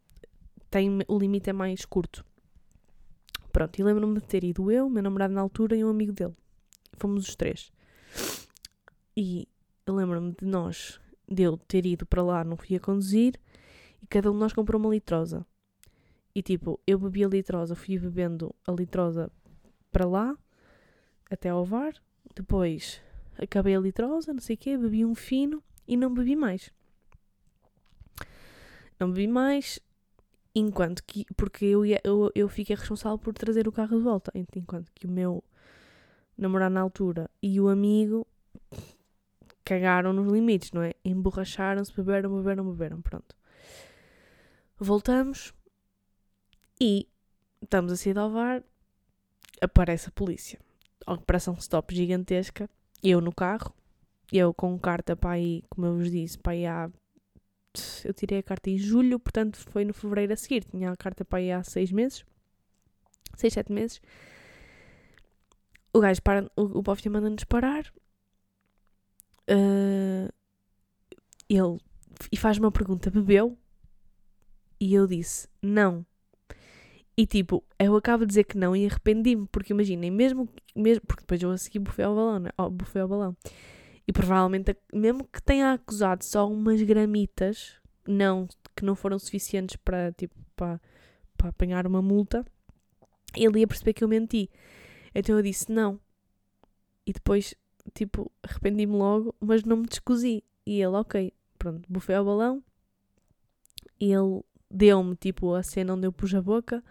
[0.71, 2.25] tem, o limite é mais curto.
[3.53, 6.35] Pronto, e lembro-me de ter ido eu, meu namorado na altura e um amigo dele.
[6.95, 7.71] Fomos os três.
[9.17, 9.47] E
[9.87, 13.39] lembro-me de nós, de eu ter ido para lá, não fui a conduzir,
[14.03, 15.45] e cada um de nós comprou uma litrosa.
[16.35, 19.31] E tipo, eu bebi a litrosa, fui bebendo a litrosa
[19.91, 20.37] para lá,
[21.31, 21.95] até ao VAR.
[22.35, 23.03] Depois
[23.39, 26.73] acabei a litrosa, não sei o quê, bebi um fino e não bebi mais.
[29.03, 29.81] Não bebi mais,
[30.55, 34.31] Enquanto que, porque eu, ia, eu, eu fiquei responsável por trazer o carro de volta.
[34.55, 35.43] Enquanto que o meu
[36.37, 38.27] namorado na altura e o amigo
[39.65, 40.93] cagaram nos limites, não é?
[41.03, 43.01] Emborracharam-se, beberam, beberam, beberam.
[43.01, 43.35] Pronto.
[44.79, 45.55] Voltamos
[46.79, 47.09] e
[47.63, 48.63] estamos a sair do Alvar.
[49.59, 50.61] Aparece a polícia.
[51.07, 52.69] Operação stop gigantesca.
[53.03, 53.75] Eu no carro.
[54.31, 56.91] Eu com carta para aí, como eu vos disse, para aí há
[58.05, 60.65] eu tirei a carta em julho, portanto foi no fevereiro a seguir.
[60.65, 62.25] Tinha a carta para aí há seis meses,
[63.37, 64.01] seis, sete meses.
[65.93, 67.93] O gajo para, o, o Bofia manda-nos parar.
[69.51, 70.33] Uh,
[71.49, 71.79] ele
[72.31, 73.57] e faz uma pergunta: bebeu?
[74.81, 76.05] E eu disse: não.
[77.17, 81.23] E tipo, eu acabo de dizer que não e arrependi-me, porque imaginem, mesmo, mesmo porque
[81.23, 82.51] depois eu a seguir bufei ao balão, né?
[82.57, 83.37] oh, bufei ao balão.
[84.07, 90.13] E provavelmente, mesmo que tenha acusado só umas gramitas, não, que não foram suficientes para,
[90.13, 90.81] tipo, para,
[91.45, 92.45] apanhar uma multa,
[93.35, 94.51] ele ia perceber que eu menti.
[95.15, 96.01] Então eu disse não.
[97.07, 97.55] E depois,
[97.95, 100.45] tipo, arrependi-me logo, mas não me descosi.
[100.65, 102.63] E ele, ok, pronto, bufei ao balão.
[103.99, 106.83] Ele deu-me tipo a cena onde eu pus a boca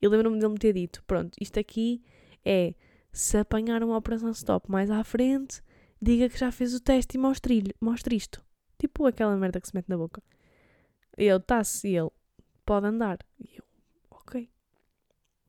[0.00, 2.02] e lembro-me dele me ter dito: Pronto, isto aqui
[2.44, 2.74] é
[3.12, 5.62] se apanhar uma operação stop mais à frente,
[6.00, 8.42] diga que já fez o teste e mostre, mostre isto.
[8.78, 10.22] Tipo aquela merda que se mete na boca.
[11.18, 12.10] E eu, tá-se, e ele,
[12.64, 13.18] pode andar.
[13.38, 13.64] E eu,
[14.10, 14.48] ok.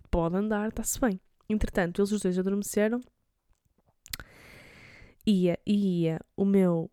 [0.09, 1.19] Pode andar, está-se bem.
[1.47, 3.01] Entretanto, eles os dois adormeceram.
[5.25, 6.91] Ia, ia o meu.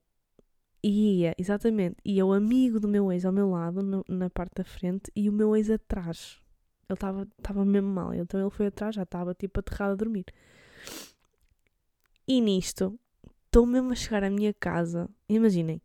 [0.82, 1.96] Ia, exatamente.
[2.04, 5.28] Ia o amigo do meu ex ao meu lado, no, na parte da frente, e
[5.28, 6.40] o meu ex atrás.
[6.88, 6.98] Ele
[7.38, 8.14] estava mesmo mal.
[8.14, 10.26] Então ele foi atrás, já estava tipo aterrado a dormir.
[12.26, 12.98] E nisto,
[13.48, 15.08] estou mesmo a chegar à minha casa.
[15.28, 15.82] Imaginem,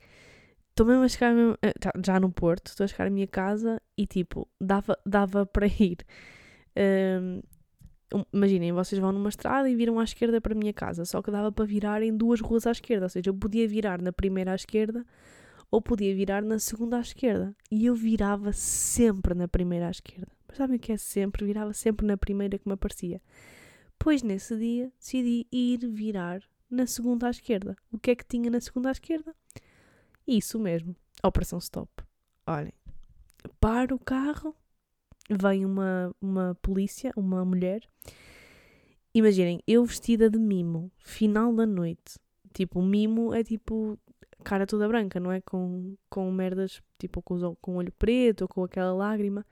[0.70, 1.74] estou mesmo a chegar eh,
[2.06, 5.98] já no Porto, estou a chegar à minha casa e tipo, dava, dava para ir.
[6.78, 7.42] Um,
[8.32, 11.32] imaginem, vocês vão numa estrada e viram à esquerda para a minha casa, só que
[11.32, 14.52] dava para virar em duas ruas à esquerda, ou seja, eu podia virar na primeira
[14.52, 15.06] à esquerda
[15.72, 17.56] ou podia virar na segunda à esquerda.
[17.72, 20.28] E eu virava sempre na primeira à esquerda.
[20.48, 21.46] Mas sabem o que é sempre?
[21.46, 23.20] Virava sempre na primeira que me aparecia.
[23.98, 27.76] Pois nesse dia decidi ir virar na segunda à esquerda.
[27.92, 29.36] O que é que tinha na segunda à esquerda?
[30.28, 31.92] Isso mesmo, Operação Stop.
[32.48, 32.74] Olhem,
[33.60, 34.56] para o carro,
[35.30, 37.82] vem uma, uma polícia, uma mulher.
[39.14, 42.20] Imaginem, eu vestida de mimo, final da noite.
[42.54, 43.98] Tipo, mimo é tipo
[44.44, 45.42] cara toda branca, não é?
[45.42, 49.46] Com, com merdas, tipo, com, com olho preto ou com aquela lágrima.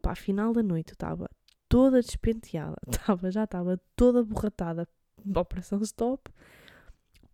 [0.00, 1.28] Pá, final da noite estava
[1.68, 2.76] toda despenteada,
[3.06, 4.86] tava, já estava toda borratada
[5.24, 6.30] da Operação Stop.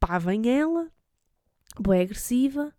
[0.01, 0.91] Pá, vem ela,
[1.79, 2.73] boa agressiva,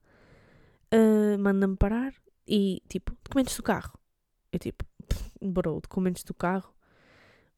[0.94, 2.14] uh, manda-me parar
[2.48, 3.98] e tipo, documentos do carro.
[4.52, 4.86] Eu tipo,
[5.42, 6.74] bro, documentos do carro.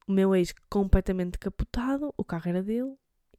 [0.06, 2.96] O meu ex completamente capotado, o carro era dele,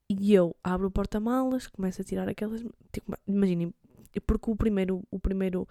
[0.10, 2.62] e eu abro o porta-malas, começo a tirar aquelas.
[2.91, 3.73] Tipo, imaginem,
[4.26, 5.67] porque o primeiro, o primeiro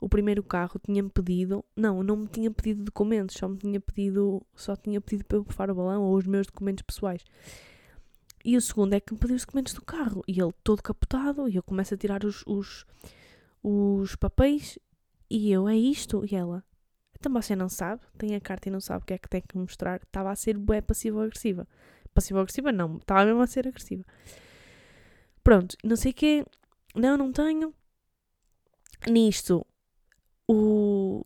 [0.00, 4.44] o primeiro carro tinha-me pedido, não, não me tinha pedido documentos, só me tinha pedido,
[4.54, 7.24] só tinha pedido para eu bufar o balão ou os meus documentos pessoais.
[8.44, 11.48] E o segundo é que me pediu os documentos do carro e ele todo capotado
[11.48, 12.86] e eu começo a tirar os, os,
[13.62, 14.78] os papéis
[15.28, 16.24] e eu, é isto?
[16.24, 16.64] E ela,
[17.18, 19.42] então você não sabe, tem a carta e não sabe o que é que tem
[19.42, 20.00] que mostrar.
[20.02, 21.66] Estava a ser bué passivo-agressiva.
[22.14, 24.04] Passivo-agressiva não, estava mesmo a ser agressiva.
[25.42, 26.46] Pronto, não sei o quê,
[26.94, 27.74] não, não tenho.
[29.08, 29.66] Nisto,
[30.48, 31.22] o,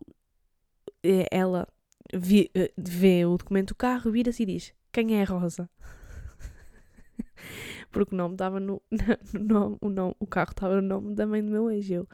[1.01, 1.67] é, ela
[2.13, 5.69] vi, eh, vê o documento do carro, vira-se e diz: Quem é a Rosa?
[7.91, 8.81] Porque o nome estava no,
[9.33, 11.89] no nome, o, nome, o carro estava no nome da mãe do meu ex.
[11.89, 12.07] Eu,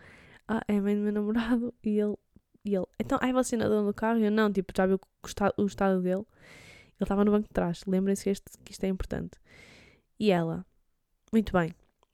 [0.47, 1.73] ah, é a mãe do meu namorado.
[1.83, 2.15] E ele,
[2.63, 4.19] e ele então, ai, você na dona do carro?
[4.19, 6.25] Eu, não, tipo, já o estado, o estado dele.
[6.99, 7.83] Ele estava no banco de trás.
[7.87, 9.39] Lembrem-se que, que isto é importante.
[10.19, 10.65] E ela,
[11.31, 11.73] muito bem,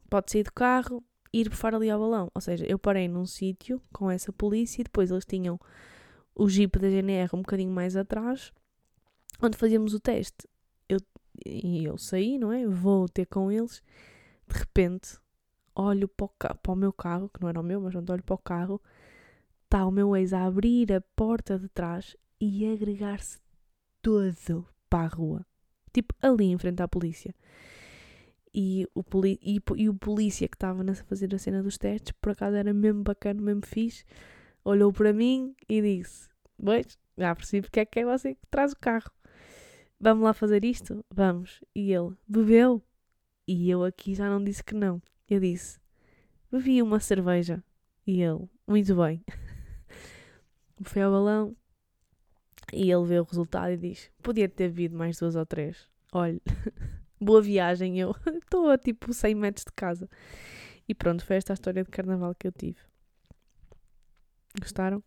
[0.10, 1.04] pode sair do carro,
[1.40, 2.32] ir bufar ali ao balão.
[2.34, 5.60] Ou seja, eu parei num sítio com essa polícia e depois eles tinham
[6.34, 8.54] o jeep da GNR um bocadinho mais atrás,
[9.42, 10.48] onde fazíamos o teste.
[10.88, 11.00] Eu,
[11.46, 12.66] e eu saí, não é?
[12.66, 13.84] Vou ter com eles.
[14.48, 15.18] De repente,
[15.76, 18.24] olho para o, para o meu carro, que não era o meu, mas onde olho
[18.24, 18.82] para o carro,
[19.66, 23.40] está o meu ex a abrir a porta de trás e agregar-se
[24.02, 25.46] todo para a rua.
[25.92, 27.34] Tipo, ali em frente à polícia
[28.56, 32.14] e o, poli e, e o polícia que estava a fazer a cena dos testes,
[32.22, 34.06] por acaso era mesmo bacana, mesmo fixe,
[34.64, 36.30] olhou para mim e disse:
[36.64, 39.12] Pois, já percebi porque é que é você que traz o carro.
[40.00, 41.04] Vamos lá fazer isto?
[41.14, 41.62] Vamos.
[41.76, 42.82] E ele: Bebeu?
[43.46, 45.02] E eu aqui já não disse que não.
[45.30, 45.78] Eu disse:
[46.50, 47.62] Bebi uma cerveja.
[48.08, 49.22] E ele: Muito bem.
[50.82, 51.56] Foi ao balão
[52.74, 55.90] e ele vê o resultado e diz: Podia ter bebido mais duas ou três.
[56.14, 56.40] Olha.
[57.26, 60.08] boa viagem, eu estou a tipo 100 metros de casa.
[60.88, 62.80] E pronto, foi esta a história de carnaval que eu tive.
[64.60, 65.04] Gostaram?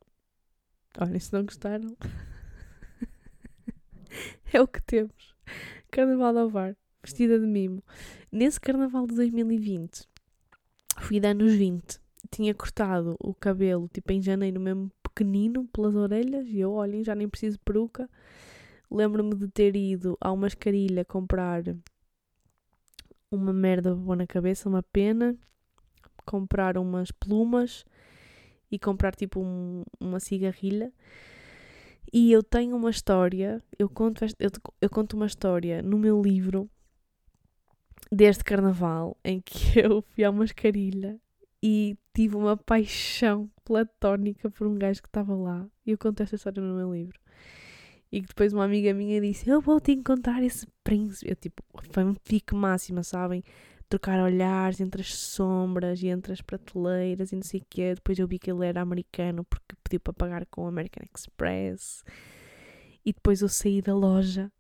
[1.01, 1.97] Olhem, se não gostaram,
[4.53, 5.37] é o que temos.
[5.91, 7.83] Carnaval de Ovar, vestida de mimo.
[8.33, 10.07] Nesse carnaval de 2020,
[11.01, 12.01] fui de anos 20.
[12.31, 16.47] Tinha cortado o cabelo, tipo em janeiro mesmo pequenino, pelas orelhas.
[16.49, 18.11] E eu, olhem, já nem preciso de peruca.
[18.91, 21.63] Lembro-me de ter ido à mascarilha comprar
[23.31, 25.37] uma merda boa na cabeça, uma pena,
[26.25, 27.85] comprar umas plumas
[28.71, 30.93] e comprar tipo um, uma cigarrilha.
[32.13, 36.69] E eu tenho uma história, eu conto, eu, eu conto uma história no meu livro
[38.11, 41.21] deste carnaval em que eu fui à mascarilha
[41.63, 45.67] e tive uma paixão platónica por um gajo que estava lá.
[45.85, 47.19] E eu conto esta história no meu livro.
[48.11, 51.31] E que depois uma amiga minha disse: Eu vou te encontrar esse príncipe.
[51.31, 53.43] Eu, tipo, foi um pique máxima, sabem?
[53.89, 57.95] trocar olhares entre as sombras e entre as prateleiras e não sei o quê.
[57.95, 62.05] Depois eu vi que ele era americano porque pediu para pagar com o American Express.
[63.05, 64.53] E depois eu saí da loja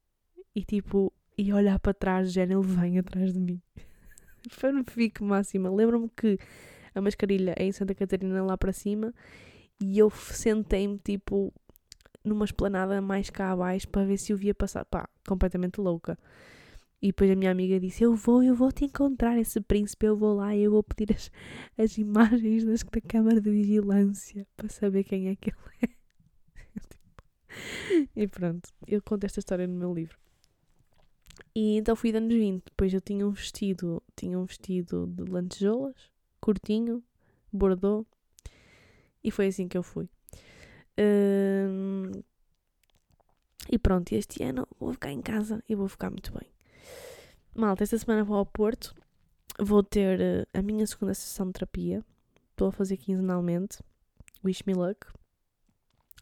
[0.54, 3.60] e tipo, ia olhar para trás, já ele vem atrás de mim.
[4.48, 5.70] Foi um fico máxima.
[5.70, 6.38] Lembro-me que
[6.94, 9.12] a mascarilha é em Santa Catarina lá para cima
[9.80, 11.52] e eu sentei-me tipo
[12.28, 14.84] numa esplanada mais cá abaixo para ver se o via passar.
[14.84, 16.18] Pá, completamente louca.
[17.00, 20.16] E depois a minha amiga disse: Eu vou, eu vou te encontrar esse príncipe, eu
[20.16, 21.30] vou lá e eu vou pedir as,
[21.76, 25.88] as imagens das, da câmara de vigilância para saber quem é que ele é.
[28.16, 30.18] e pronto, eu conto esta história no meu livro.
[31.54, 32.64] E então fui de anos 20.
[32.64, 36.10] Depois eu tinha um vestido, tinha um vestido de lantejoulas,
[36.40, 37.02] curtinho,
[37.52, 38.04] bordô.
[39.22, 40.08] E foi assim que eu fui.
[43.70, 46.50] E pronto, este ano vou ficar em casa e vou ficar muito bem.
[47.54, 48.94] Malta, esta semana vou ao Porto.
[49.60, 52.04] Vou ter uh, a minha segunda sessão de terapia.
[52.50, 53.78] Estou a fazer quinzenalmente.
[54.44, 55.06] Wish me luck.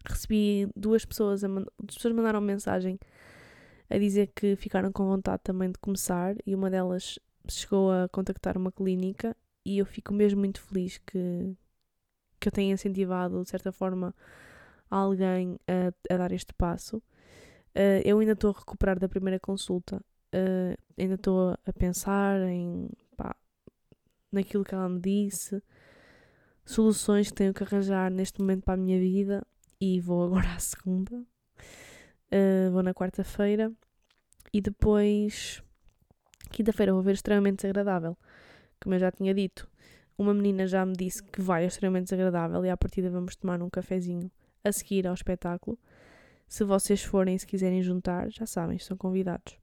[0.04, 2.98] Recebi duas pessoas, a duas pessoas mandaram mensagem
[3.88, 8.56] a dizer que ficaram com vontade também de começar e uma delas chegou a contactar
[8.56, 11.56] uma clínica e eu fico mesmo muito feliz que,
[12.40, 14.14] que eu tenha incentivado, de certa forma,
[14.90, 16.98] alguém a, a dar este passo.
[17.74, 20.00] Uh, eu ainda estou a recuperar da primeira consulta
[20.34, 23.34] uh, ainda estou a pensar em pá,
[24.32, 25.62] naquilo que ela me disse,
[26.64, 29.46] soluções que tenho que arranjar neste momento para a minha vida
[29.80, 31.24] e vou agora à segunda.
[32.32, 33.72] Uh, vou na quarta-feira
[34.52, 35.62] e depois
[36.50, 38.16] quinta-feira vou ver extremamente desagradável.
[38.82, 39.68] Como eu já tinha dito,
[40.18, 43.70] uma menina já me disse que vai extremamente desagradável e à partida vamos tomar um
[43.70, 44.30] cafezinho
[44.66, 45.78] a seguir ao espetáculo.
[46.48, 49.58] Se vocês forem se quiserem juntar, já sabem, estão convidados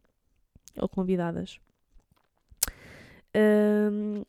[0.78, 1.60] ou convidadas.
[3.36, 4.24] Um,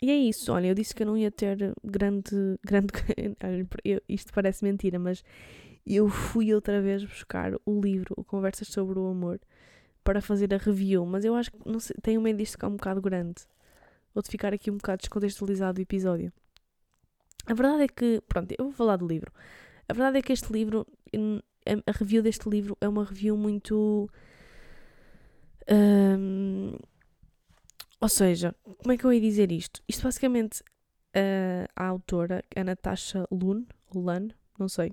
[0.00, 2.58] e é isso, olha, eu disse que eu não ia ter grande.
[2.64, 2.92] grande
[4.08, 5.24] isto parece mentira, mas
[5.86, 9.40] eu fui outra vez buscar o livro, o Conversas sobre o Amor,
[10.04, 12.76] para fazer a review, mas eu acho que não sei, tenho medo disto ficar um
[12.76, 13.42] bocado grande.
[14.14, 16.32] Ou de ficar aqui um bocado descontextualizado o episódio.
[17.46, 19.32] A verdade é que, pronto, eu vou falar do livro.
[19.88, 20.86] A verdade é que este livro,
[21.86, 24.08] a review deste livro é uma review muito
[25.70, 26.72] um,
[28.00, 29.82] ou seja, como é que eu ia dizer isto?
[29.88, 34.92] Isto basicamente uh, a autora, a Natasha Lun, Lun, não sei,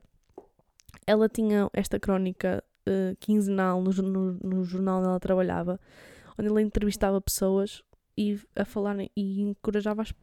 [1.07, 5.79] ela tinha esta crónica uh, quinzenal no, no, no, jornal onde ela trabalhava,
[6.37, 7.83] onde ela entrevistava pessoas
[8.17, 10.13] e a falar e encorajava as,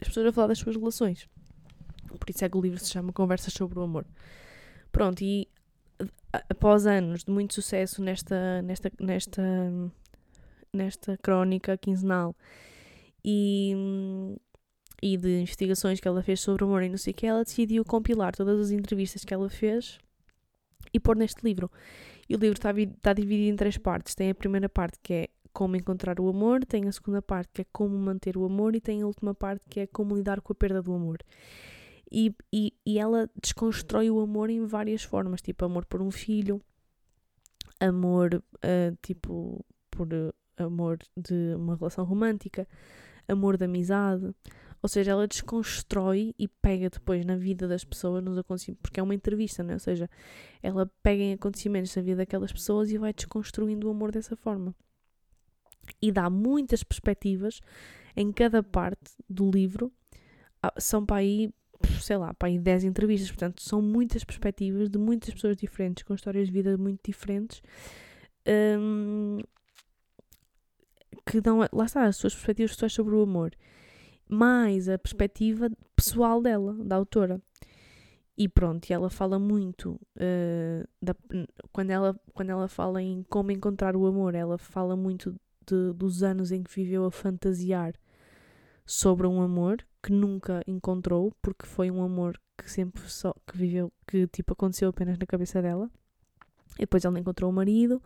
[0.00, 1.28] as pessoas a falar das suas relações.
[2.18, 4.06] Por isso é que o livro se chama Conversas sobre o Amor.
[4.90, 5.48] Pronto, e
[6.50, 9.42] após anos de muito sucesso nesta, nesta, nesta,
[10.72, 12.34] nesta crónica quinzenal
[13.24, 13.74] e,
[15.02, 17.44] e de investigações que ela fez sobre o amor e não sei o que, ela
[17.44, 19.98] decidiu compilar todas as entrevistas que ela fez
[20.92, 21.70] e pôr neste livro.
[22.28, 24.14] E o livro está, está dividido em três partes.
[24.14, 27.62] Tem a primeira parte que é como encontrar o amor, tem a segunda parte que
[27.62, 30.52] é como manter o amor e tem a última parte que é como lidar com
[30.52, 31.18] a perda do amor.
[32.12, 36.60] E, e, e ela desconstrói o amor em várias formas, tipo amor por um filho,
[37.80, 42.68] amor uh, tipo por uh, amor de uma relação romântica,
[43.26, 44.30] amor de amizade.
[44.82, 49.02] Ou seja, ela desconstrói e pega depois na vida das pessoas, nos acontecimentos, porque é
[49.02, 49.74] uma entrevista, não é?
[49.74, 50.10] Ou seja,
[50.60, 54.74] ela pega em acontecimentos da vida daquelas pessoas e vai desconstruindo o amor dessa forma.
[56.00, 57.60] E dá muitas perspectivas
[58.16, 59.90] em cada parte do livro.
[60.60, 61.52] Ah, são para aí
[62.00, 66.14] sei lá, para aí 10 entrevistas, portanto são muitas perspectivas de muitas pessoas diferentes, com
[66.14, 67.62] histórias de vida muito diferentes,
[68.78, 69.38] um,
[71.26, 73.52] que dão, lá está, as suas perspectivas pessoais sobre o amor,
[74.28, 77.40] mais a perspectiva pessoal dela, da autora.
[78.36, 81.14] E pronto, ela fala muito, uh, da,
[81.70, 85.34] quando, ela, quando ela fala em como encontrar o amor, ela fala muito
[85.66, 87.94] de, dos anos em que viveu a fantasiar
[88.86, 93.92] sobre um amor que nunca encontrou, porque foi um amor que sempre só que viveu,
[94.06, 95.90] que tipo aconteceu apenas na cabeça dela.
[96.76, 98.02] E depois ela encontrou o marido,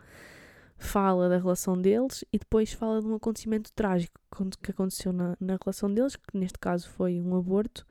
[0.77, 4.21] fala da relação deles e depois fala de um acontecimento trágico
[4.63, 7.87] que aconteceu na, na relação deles, que neste caso foi um aborto,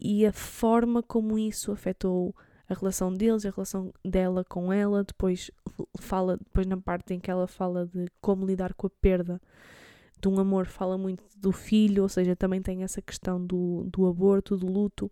[0.00, 2.34] e a forma como isso afetou
[2.68, 5.50] a relação deles, a relação dela com ela, depois
[5.98, 9.40] fala, depois na parte em que ela fala de como lidar com a perda
[10.24, 14.06] de um amor fala muito do filho, ou seja, também tem essa questão do, do
[14.06, 15.10] aborto, do luto,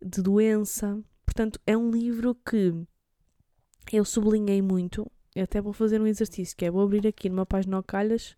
[0.00, 0.98] de doença.
[1.26, 2.74] Portanto, é um livro que
[3.92, 5.10] eu sublinhei muito.
[5.34, 8.34] Eu até vou fazer um exercício, que é vou abrir aqui numa página ao calhas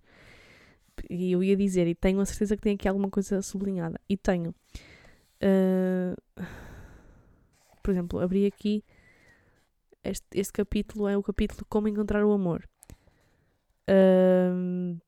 [1.09, 4.01] e eu ia dizer, e tenho a certeza que tem aqui alguma coisa sublinhada.
[4.09, 4.55] E tenho.
[5.41, 6.21] Uh,
[7.81, 8.83] por exemplo, abri aqui.
[10.03, 12.69] Este, este capítulo é o capítulo Como Encontrar o Amor.
[13.89, 14.99] Uh,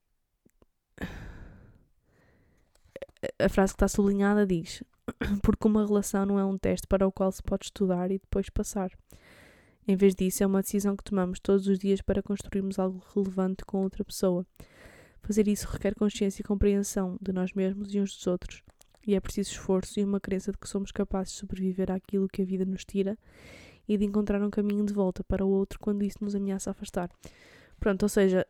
[3.38, 4.82] a frase que está sublinhada diz:
[5.42, 8.48] Porque uma relação não é um teste para o qual se pode estudar e depois
[8.50, 8.90] passar.
[9.86, 13.64] Em vez disso, é uma decisão que tomamos todos os dias para construirmos algo relevante
[13.64, 14.46] com outra pessoa.
[15.22, 18.62] Fazer isso requer consciência e compreensão de nós mesmos e uns dos outros.
[19.06, 22.42] E é preciso esforço e uma crença de que somos capazes de sobreviver àquilo que
[22.42, 23.16] a vida nos tira
[23.88, 27.10] e de encontrar um caminho de volta para o outro quando isso nos ameaça afastar.
[27.80, 28.46] Pronto, ou seja,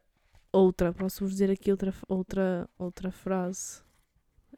[0.53, 3.81] outra, posso-vos dizer aqui outra, outra, outra frase,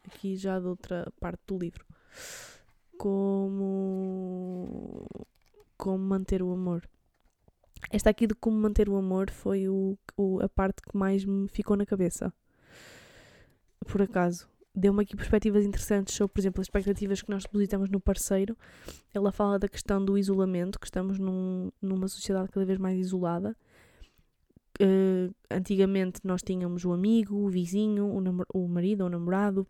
[0.07, 1.84] aqui já de outra parte do livro.
[2.98, 5.07] Como
[5.76, 6.86] como manter o amor.
[7.90, 11.48] Esta aqui de como manter o amor foi o, o, a parte que mais me
[11.48, 12.32] ficou na cabeça.
[13.86, 14.48] Por acaso.
[14.72, 18.57] Deu-me aqui perspectivas interessantes sobre, por exemplo, as expectativas que nós depositamos no parceiro.
[19.12, 23.57] Ela fala da questão do isolamento, que estamos num, numa sociedade cada vez mais isolada.
[24.80, 29.66] Uh, antigamente nós tínhamos o amigo, o vizinho, o, o marido ou o namorado,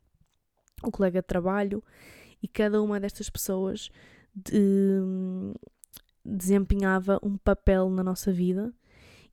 [0.82, 1.82] o colega de trabalho,
[2.42, 3.90] e cada uma destas pessoas
[4.34, 5.00] de,
[6.24, 8.72] desempenhava um papel na nossa vida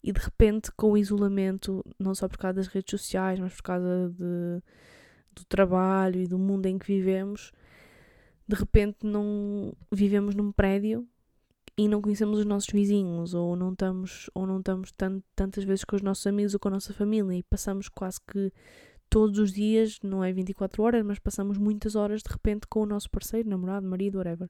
[0.03, 3.63] e de repente com o isolamento, não só por causa das redes sociais, mas por
[3.63, 4.61] causa de,
[5.35, 7.51] do trabalho e do mundo em que vivemos,
[8.47, 11.07] de repente não vivemos num prédio
[11.77, 15.83] e não conhecemos os nossos vizinhos ou não estamos ou não estamos tant, tantas vezes
[15.83, 18.51] com os nossos amigos ou com a nossa família e passamos quase que
[19.09, 22.85] todos os dias, não é 24 horas, mas passamos muitas horas de repente com o
[22.85, 24.49] nosso parceiro, namorado, marido, whatever.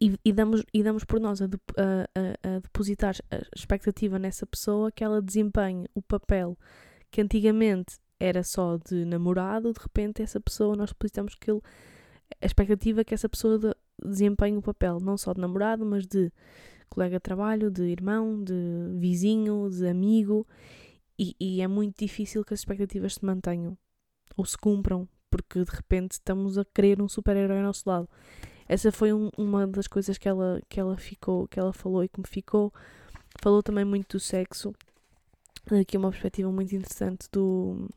[0.00, 4.44] E, e, damos, e damos por nós a, de, a, a, depositar a expectativa nessa
[4.46, 6.58] pessoa que ela desempenhe o papel
[7.10, 11.60] que antigamente era só de namorado, de repente essa pessoa nós depositamos que ele,
[12.40, 13.74] a expectativa que essa pessoa de,
[14.04, 16.32] desempenhe o papel não só de namorado, mas de
[16.88, 18.54] colega de trabalho, de irmão, de
[18.98, 20.46] vizinho, de amigo,
[21.18, 23.76] e, e é muito difícil que as expectativas se mantenham
[24.36, 28.08] ou se cumpram, porque de repente estamos a querer um super-herói ao nosso lado.
[28.68, 32.08] Essa foi um, uma das coisas que ela, que ela ficou, que ela falou e
[32.08, 32.72] que me ficou.
[33.42, 34.74] Falou também muito do sexo.
[35.80, 37.88] Aqui uma perspectiva muito interessante do,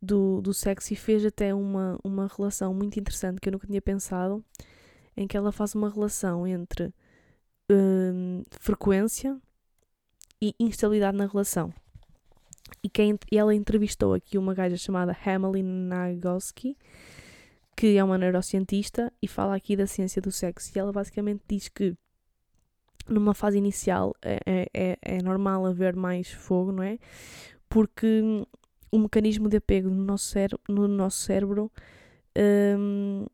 [0.00, 3.82] do, do sexo e fez até uma, uma relação muito interessante que eu nunca tinha
[3.82, 4.44] pensado,
[5.16, 6.92] em que ela faz uma relação entre
[7.70, 9.40] hum, frequência
[10.40, 11.72] e instabilidade na relação.
[12.82, 16.76] E, quem, ela entrevistou aqui uma gaja chamada Emily Nagoski,
[17.76, 20.72] que é uma neurocientista e fala aqui da ciência do sexo.
[20.74, 21.94] E ela basicamente diz que
[23.08, 26.98] numa fase inicial é, é, é, é normal haver mais fogo, não é?
[27.68, 28.22] Porque
[28.90, 31.70] o mecanismo de apego no nosso, cérebro, no nosso cérebro
[32.78, 33.28] um, uh,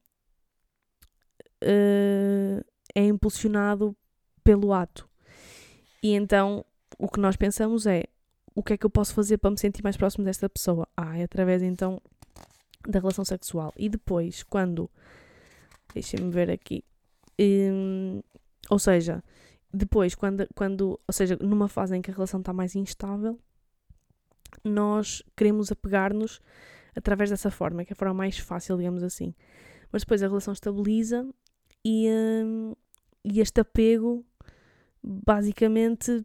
[1.62, 3.96] eh, é impulsionado
[4.42, 5.09] pelo ato.
[6.03, 6.64] E então
[7.03, 8.05] o que nós pensamos é
[8.55, 10.86] o que é que eu posso fazer para me sentir mais próximo desta pessoa?
[10.96, 12.00] Ah, é através então
[12.86, 13.72] da relação sexual.
[13.76, 14.88] E depois, quando.
[15.92, 16.84] Deixem-me ver aqui.
[17.40, 18.22] Um,
[18.70, 19.22] ou seja,
[19.74, 21.00] depois, quando, quando.
[21.09, 23.36] Ou seja, numa fase em que a relação está mais instável,
[24.62, 26.40] nós queremos apegar-nos
[26.94, 29.34] através dessa forma, que é a forma mais fácil, digamos assim.
[29.90, 31.26] Mas depois a relação estabiliza
[31.84, 32.74] e, um,
[33.24, 34.24] e este apego,
[35.03, 36.24] basicamente,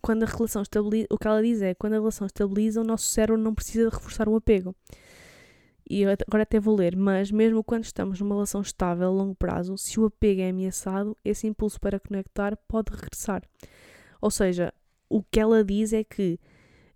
[0.00, 3.06] quando a relação estabiliza, o que ela diz é, quando a relação estabiliza, o nosso
[3.06, 4.74] cérebro não precisa de reforçar o apego
[5.88, 9.34] e eu agora até vou ler, mas mesmo quando estamos numa relação estável a longo
[9.34, 13.42] prazo, se o apego é ameaçado, esse impulso para conectar pode regressar.
[14.20, 14.72] Ou seja,
[15.08, 16.40] o que ela diz é que,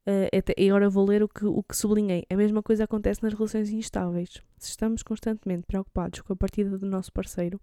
[0.06, 3.34] uh, e agora vou ler o que, o que sublinhei, a mesma coisa acontece nas
[3.34, 4.42] relações instáveis.
[4.56, 7.60] Se estamos constantemente preocupados com a partida do nosso parceiro,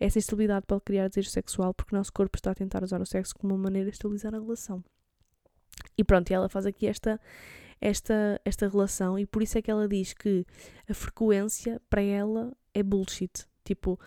[0.00, 3.06] essa instabilidade pode criar desejo sexual porque o nosso corpo está a tentar usar o
[3.06, 4.82] sexo como uma maneira de estabilizar a relação.
[5.96, 7.20] E pronto, e ela faz aqui esta,
[7.78, 10.46] esta, esta relação e por isso é que ela diz que
[10.88, 13.46] a frequência para ela é bullshit.
[13.62, 14.00] Tipo,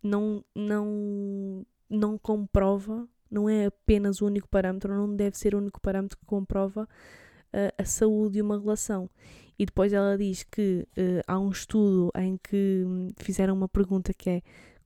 [0.00, 5.80] não, não, não comprova, não é apenas o único parâmetro, não deve ser o único
[5.80, 9.10] parâmetro que comprova uh, a saúde de uma relação.
[9.58, 12.84] E depois ela diz que uh, há um estudo em que
[13.18, 14.42] fizeram uma pergunta que é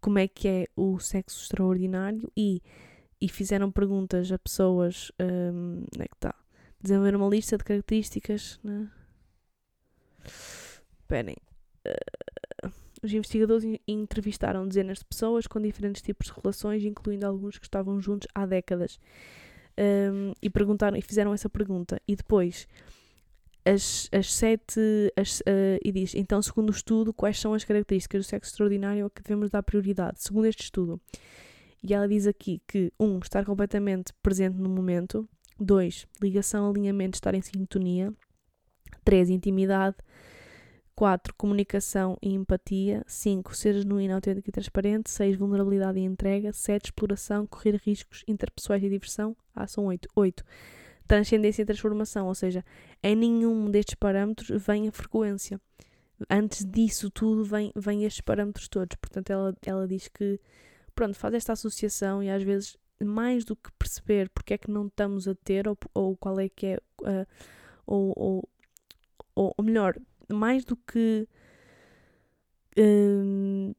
[0.07, 2.63] como é que é o sexo extraordinário e,
[3.21, 5.11] e fizeram perguntas a pessoas.
[5.21, 6.33] Um, onde é que está?
[6.81, 8.61] desenvolver uma lista de características.
[8.63, 8.89] Né?
[10.25, 11.35] Esperem.
[11.85, 12.71] Uh,
[13.03, 18.01] os investigadores entrevistaram dezenas de pessoas com diferentes tipos de relações, incluindo alguns que estavam
[18.01, 19.01] juntos há décadas.
[19.77, 22.01] um, e perguntaram e fizeram essa pergunta.
[22.07, 22.69] E depois
[23.67, 24.81] as, as sete
[25.17, 29.07] as, uh, e diz então segundo o estudo quais são as características do sexo extraordinário
[29.07, 31.01] a que devemos dar prioridade segundo este estudo
[31.83, 36.07] e ela diz aqui que um estar completamente presente no momento 2.
[36.23, 38.13] Ligação, alinhamento, estar em sintonia.
[39.05, 39.31] 3.
[39.31, 39.97] Intimidade.
[40.95, 41.35] 4.
[41.35, 43.03] Comunicação e empatia.
[43.07, 43.55] 5.
[43.55, 45.11] Ser genuíno, autêntico e transparente.
[45.11, 45.37] 6.
[45.37, 46.53] Vulnerabilidade e entrega.
[46.53, 46.87] 7.
[46.87, 49.37] Exploração, correr riscos interpessoais e diversão.
[49.67, 50.09] São 8.
[50.15, 50.45] 8.
[51.07, 52.65] Transcendência e transformação, ou seja,
[53.03, 55.61] em nenhum destes parâmetros vem a frequência.
[56.31, 58.97] Antes disso tudo vem, vem estes parâmetros todos.
[58.97, 60.41] Portanto, ela, ela diz que,
[60.95, 64.87] pronto, faz esta associação e às vezes mais do que perceber porque é que não
[64.87, 67.27] estamos a ter ou, ou qual é que é uh,
[67.87, 68.49] ou, ou,
[69.35, 69.95] ou, ou, melhor,
[70.33, 71.29] mais do que
[72.79, 73.77] uh,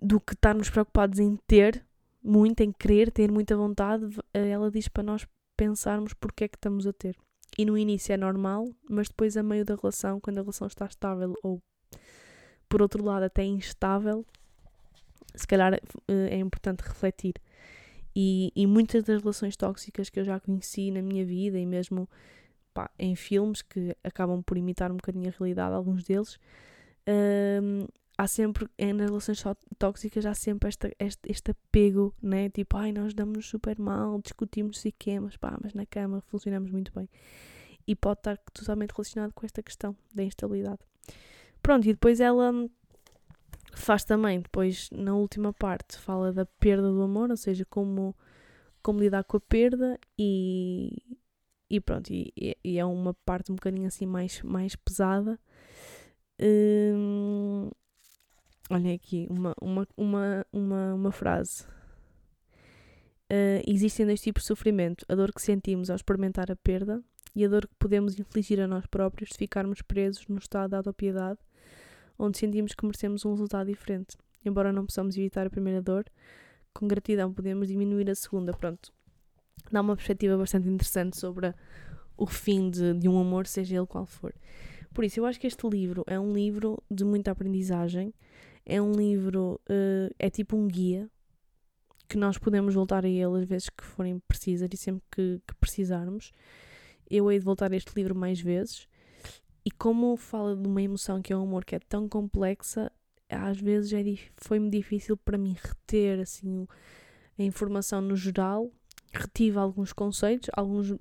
[0.00, 1.84] do que estarmos preocupados em ter
[2.22, 5.26] muito, em querer, ter muita vontade, ela diz para nós
[5.56, 7.16] pensarmos porque é que estamos a ter.
[7.58, 10.86] E no início é normal, mas depois a meio da relação, quando a relação está
[10.86, 11.62] estável ou
[12.68, 14.26] por outro lado até instável,
[15.34, 17.34] se calhar uh, é importante refletir
[18.18, 22.08] e, e muitas das relações tóxicas que eu já conheci na minha vida e mesmo
[22.72, 26.38] pá, em filmes que acabam por imitar um bocadinho a realidade, alguns deles,
[27.06, 27.86] hum,
[28.18, 29.42] há sempre, nas relações
[29.78, 32.48] tóxicas, há sempre esta, este, este apego, né?
[32.48, 36.70] Tipo, ai, nós damos-nos super mal, discutimos se quê, mas pá, mas na cama funcionamos
[36.70, 37.08] muito bem.
[37.86, 40.80] E pode estar totalmente relacionado com esta questão da instabilidade.
[41.62, 42.52] Pronto, e depois ela
[43.74, 48.16] faz também, depois na última parte, fala da perda do amor, ou seja, como,
[48.82, 51.18] como lidar com a perda e,
[51.68, 52.32] e pronto, e,
[52.64, 55.38] e é uma parte um bocadinho assim mais, mais pesada.
[56.40, 57.70] Hum,
[58.70, 61.64] olha aqui, uma, uma, uma, uma, uma frase.
[63.30, 67.02] Uh, existem dois tipos de sofrimento: a dor que sentimos ao experimentar a perda
[67.34, 70.78] e a dor que podemos infligir a nós próprios se ficarmos presos no estado da
[70.78, 71.38] autopiedade
[72.18, 74.16] onde sentimos que merecemos um resultado diferente.
[74.44, 76.04] Embora não possamos evitar a primeira dor,
[76.72, 78.52] com gratidão podemos diminuir a segunda.
[78.52, 78.92] Pronto,
[79.70, 81.54] dá uma perspectiva bastante interessante sobre
[82.16, 84.34] o fim de, de um amor, seja ele qual for.
[84.94, 88.14] Por isso, eu acho que este livro é um livro de muita aprendizagem,
[88.66, 91.08] é um livro, uh, é tipo um guia
[92.08, 95.54] que nós podemos voltar a ele às vezes que forem precisas e sempre que, que
[95.54, 96.32] precisarmos.
[97.08, 98.88] Eu hei de voltar a este livro mais vezes
[99.64, 102.90] e como fala de uma emoção que é o amor que é tão complexa,
[103.28, 104.02] às vezes é,
[104.36, 106.66] foi-me difícil para mim reter assim
[107.38, 108.70] a informação no geral.
[109.12, 110.94] Retive alguns conceitos, alguns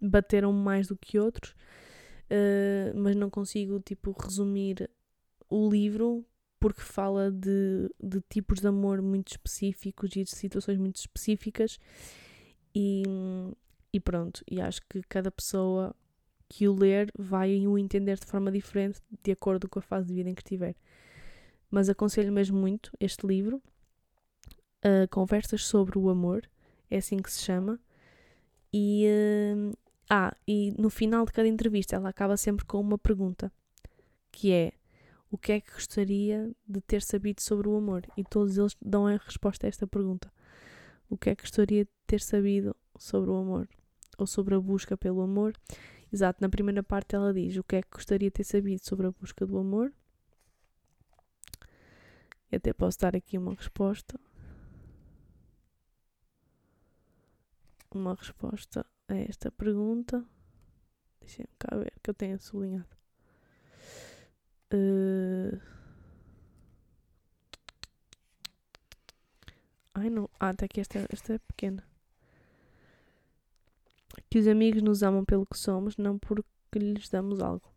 [0.00, 4.90] bateram mais do que outros, uh, mas não consigo tipo resumir
[5.48, 6.24] o livro
[6.62, 11.76] porque fala de, de tipos de amor muito específicos e de situações muito específicas
[12.72, 13.02] e,
[13.92, 15.92] e pronto, e acho que cada pessoa
[16.48, 20.14] que o ler vai o entender de forma diferente de acordo com a fase de
[20.14, 20.76] vida em que estiver.
[21.68, 23.60] Mas aconselho mesmo muito este livro,
[24.84, 26.48] uh, Conversas sobre o Amor,
[26.88, 27.80] é assim que se chama.
[28.72, 29.76] E, uh,
[30.08, 33.50] ah, e no final de cada entrevista ela acaba sempre com uma pergunta,
[34.30, 34.72] que é
[35.32, 38.06] o que é que gostaria de ter sabido sobre o amor?
[38.18, 40.30] E todos eles dão a resposta a esta pergunta.
[41.08, 43.66] O que é que gostaria de ter sabido sobre o amor?
[44.18, 45.54] Ou sobre a busca pelo amor?
[46.12, 49.06] Exato, na primeira parte ela diz o que é que gostaria de ter sabido sobre
[49.06, 49.90] a busca do amor.
[52.50, 54.20] Eu até posso dar aqui uma resposta.
[57.90, 60.22] Uma resposta a esta pergunta.
[61.20, 63.01] Deixem-me cá ver que eu tenho sublinhado.
[64.76, 65.60] Uh...
[69.94, 70.28] Ai não.
[70.40, 71.84] Ah, até aqui esta, esta é pequena
[74.32, 76.48] que os amigos nos amam pelo que somos, não porque
[76.78, 77.70] lhes damos algo.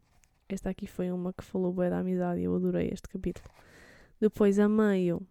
[0.47, 3.45] Esta aqui foi uma que falou bem da amizade e eu adorei este capítulo.
[4.21, 5.21] Depois, a meio,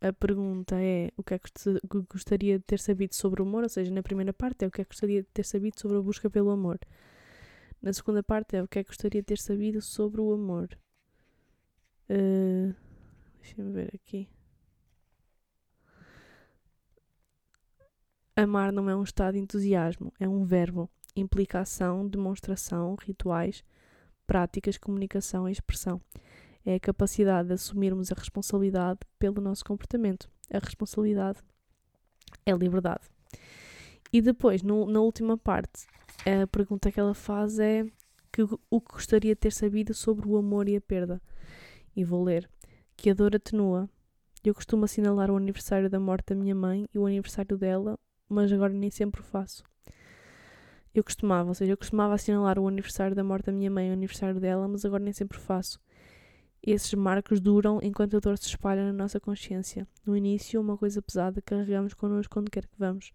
[0.00, 1.50] a pergunta é o que é que
[2.10, 4.80] gostaria de ter sabido sobre o amor, ou seja, na primeira parte é o que
[4.80, 6.78] é que gostaria de ter sabido sobre a busca pelo amor.
[7.80, 10.68] Na segunda parte é o que é que gostaria de ter sabido sobre o amor.
[12.10, 12.74] Uh,
[13.46, 14.28] Deixa-me ver aqui.
[18.34, 23.64] Amar não é um estado de entusiasmo, é um verbo, implicação, demonstração, rituais,
[24.26, 26.00] práticas, comunicação e expressão.
[26.64, 30.28] É a capacidade de assumirmos a responsabilidade pelo nosso comportamento.
[30.52, 31.38] A responsabilidade
[32.44, 33.08] é liberdade.
[34.12, 35.86] E depois, no, na última parte,
[36.24, 37.84] a pergunta que ela faz é
[38.32, 41.20] que, o que gostaria de ter sabido sobre o amor e a perda.
[41.94, 42.48] E vou ler.
[42.96, 43.88] Que a dor atenua.
[44.44, 47.98] Eu costumo assinalar o aniversário da morte da minha mãe e o aniversário dela
[48.28, 49.62] mas agora nem sempre o faço.
[50.94, 53.92] Eu costumava, ou seja, eu costumava assinalar o aniversário da morte da minha mãe, o
[53.92, 55.78] aniversário dela, mas agora nem sempre o faço.
[56.62, 59.86] Esses marcos duram enquanto a dor se espalha na nossa consciência.
[60.04, 63.12] No início, uma coisa pesada carregamos connosco quando quer que vamos.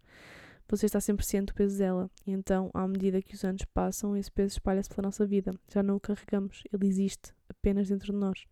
[0.68, 2.10] Você está sempre ciente do peso dela.
[2.26, 5.52] E então, à medida que os anos passam, esse peso espalha-se pela nossa vida.
[5.72, 6.62] Já não o carregamos.
[6.72, 8.46] Ele existe apenas dentro de nós.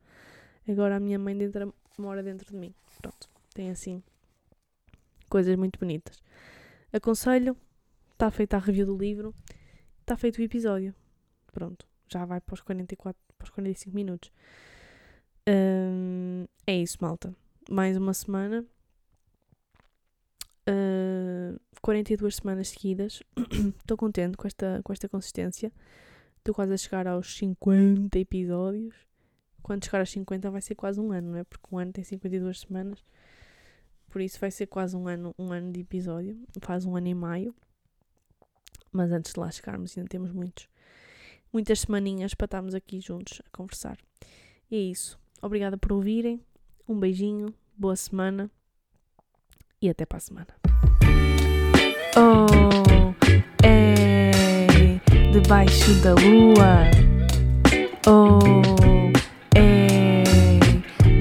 [0.68, 2.74] Agora a minha mãe dentro, mora dentro de mim.
[3.00, 3.28] Pronto.
[3.54, 4.02] Tem assim
[5.28, 6.22] coisas muito bonitas.
[6.92, 7.56] Aconselho.
[8.12, 9.34] Está feita a review do livro.
[10.00, 10.94] Está feito o episódio.
[11.52, 11.86] Pronto.
[12.06, 14.30] Já vai para os 44, para os 45 minutos.
[15.48, 17.34] Hum, é isso, malta.
[17.70, 18.64] Mais uma semana.
[20.70, 23.22] Uh, 42 semanas seguidas.
[23.80, 25.72] Estou contente com esta, com esta consistência.
[26.38, 28.94] Estou quase a chegar aos 50 episódios.
[29.62, 31.44] Quando chegar aos 50 vai ser quase um ano, não é?
[31.44, 33.04] Porque um ano tem 52 semanas.
[34.08, 36.38] Por isso vai ser quase um ano, um ano de episódio.
[36.60, 37.54] Faz um ano e maio.
[38.92, 40.68] Mas antes de lá chegarmos ainda temos muitos,
[41.52, 43.98] muitas semaninhas para estarmos aqui juntos a conversar.
[44.70, 45.18] E é isso.
[45.40, 46.40] Obrigada por ouvirem.
[46.88, 47.54] Um beijinho.
[47.76, 48.50] Boa semana.
[49.80, 50.59] E até para a semana.
[52.16, 53.14] Oh,
[53.62, 54.30] é
[55.32, 56.90] debaixo da lua.
[58.06, 58.38] Oh,
[59.54, 60.24] é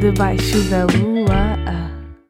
[0.02, 1.19] debaixo da lua.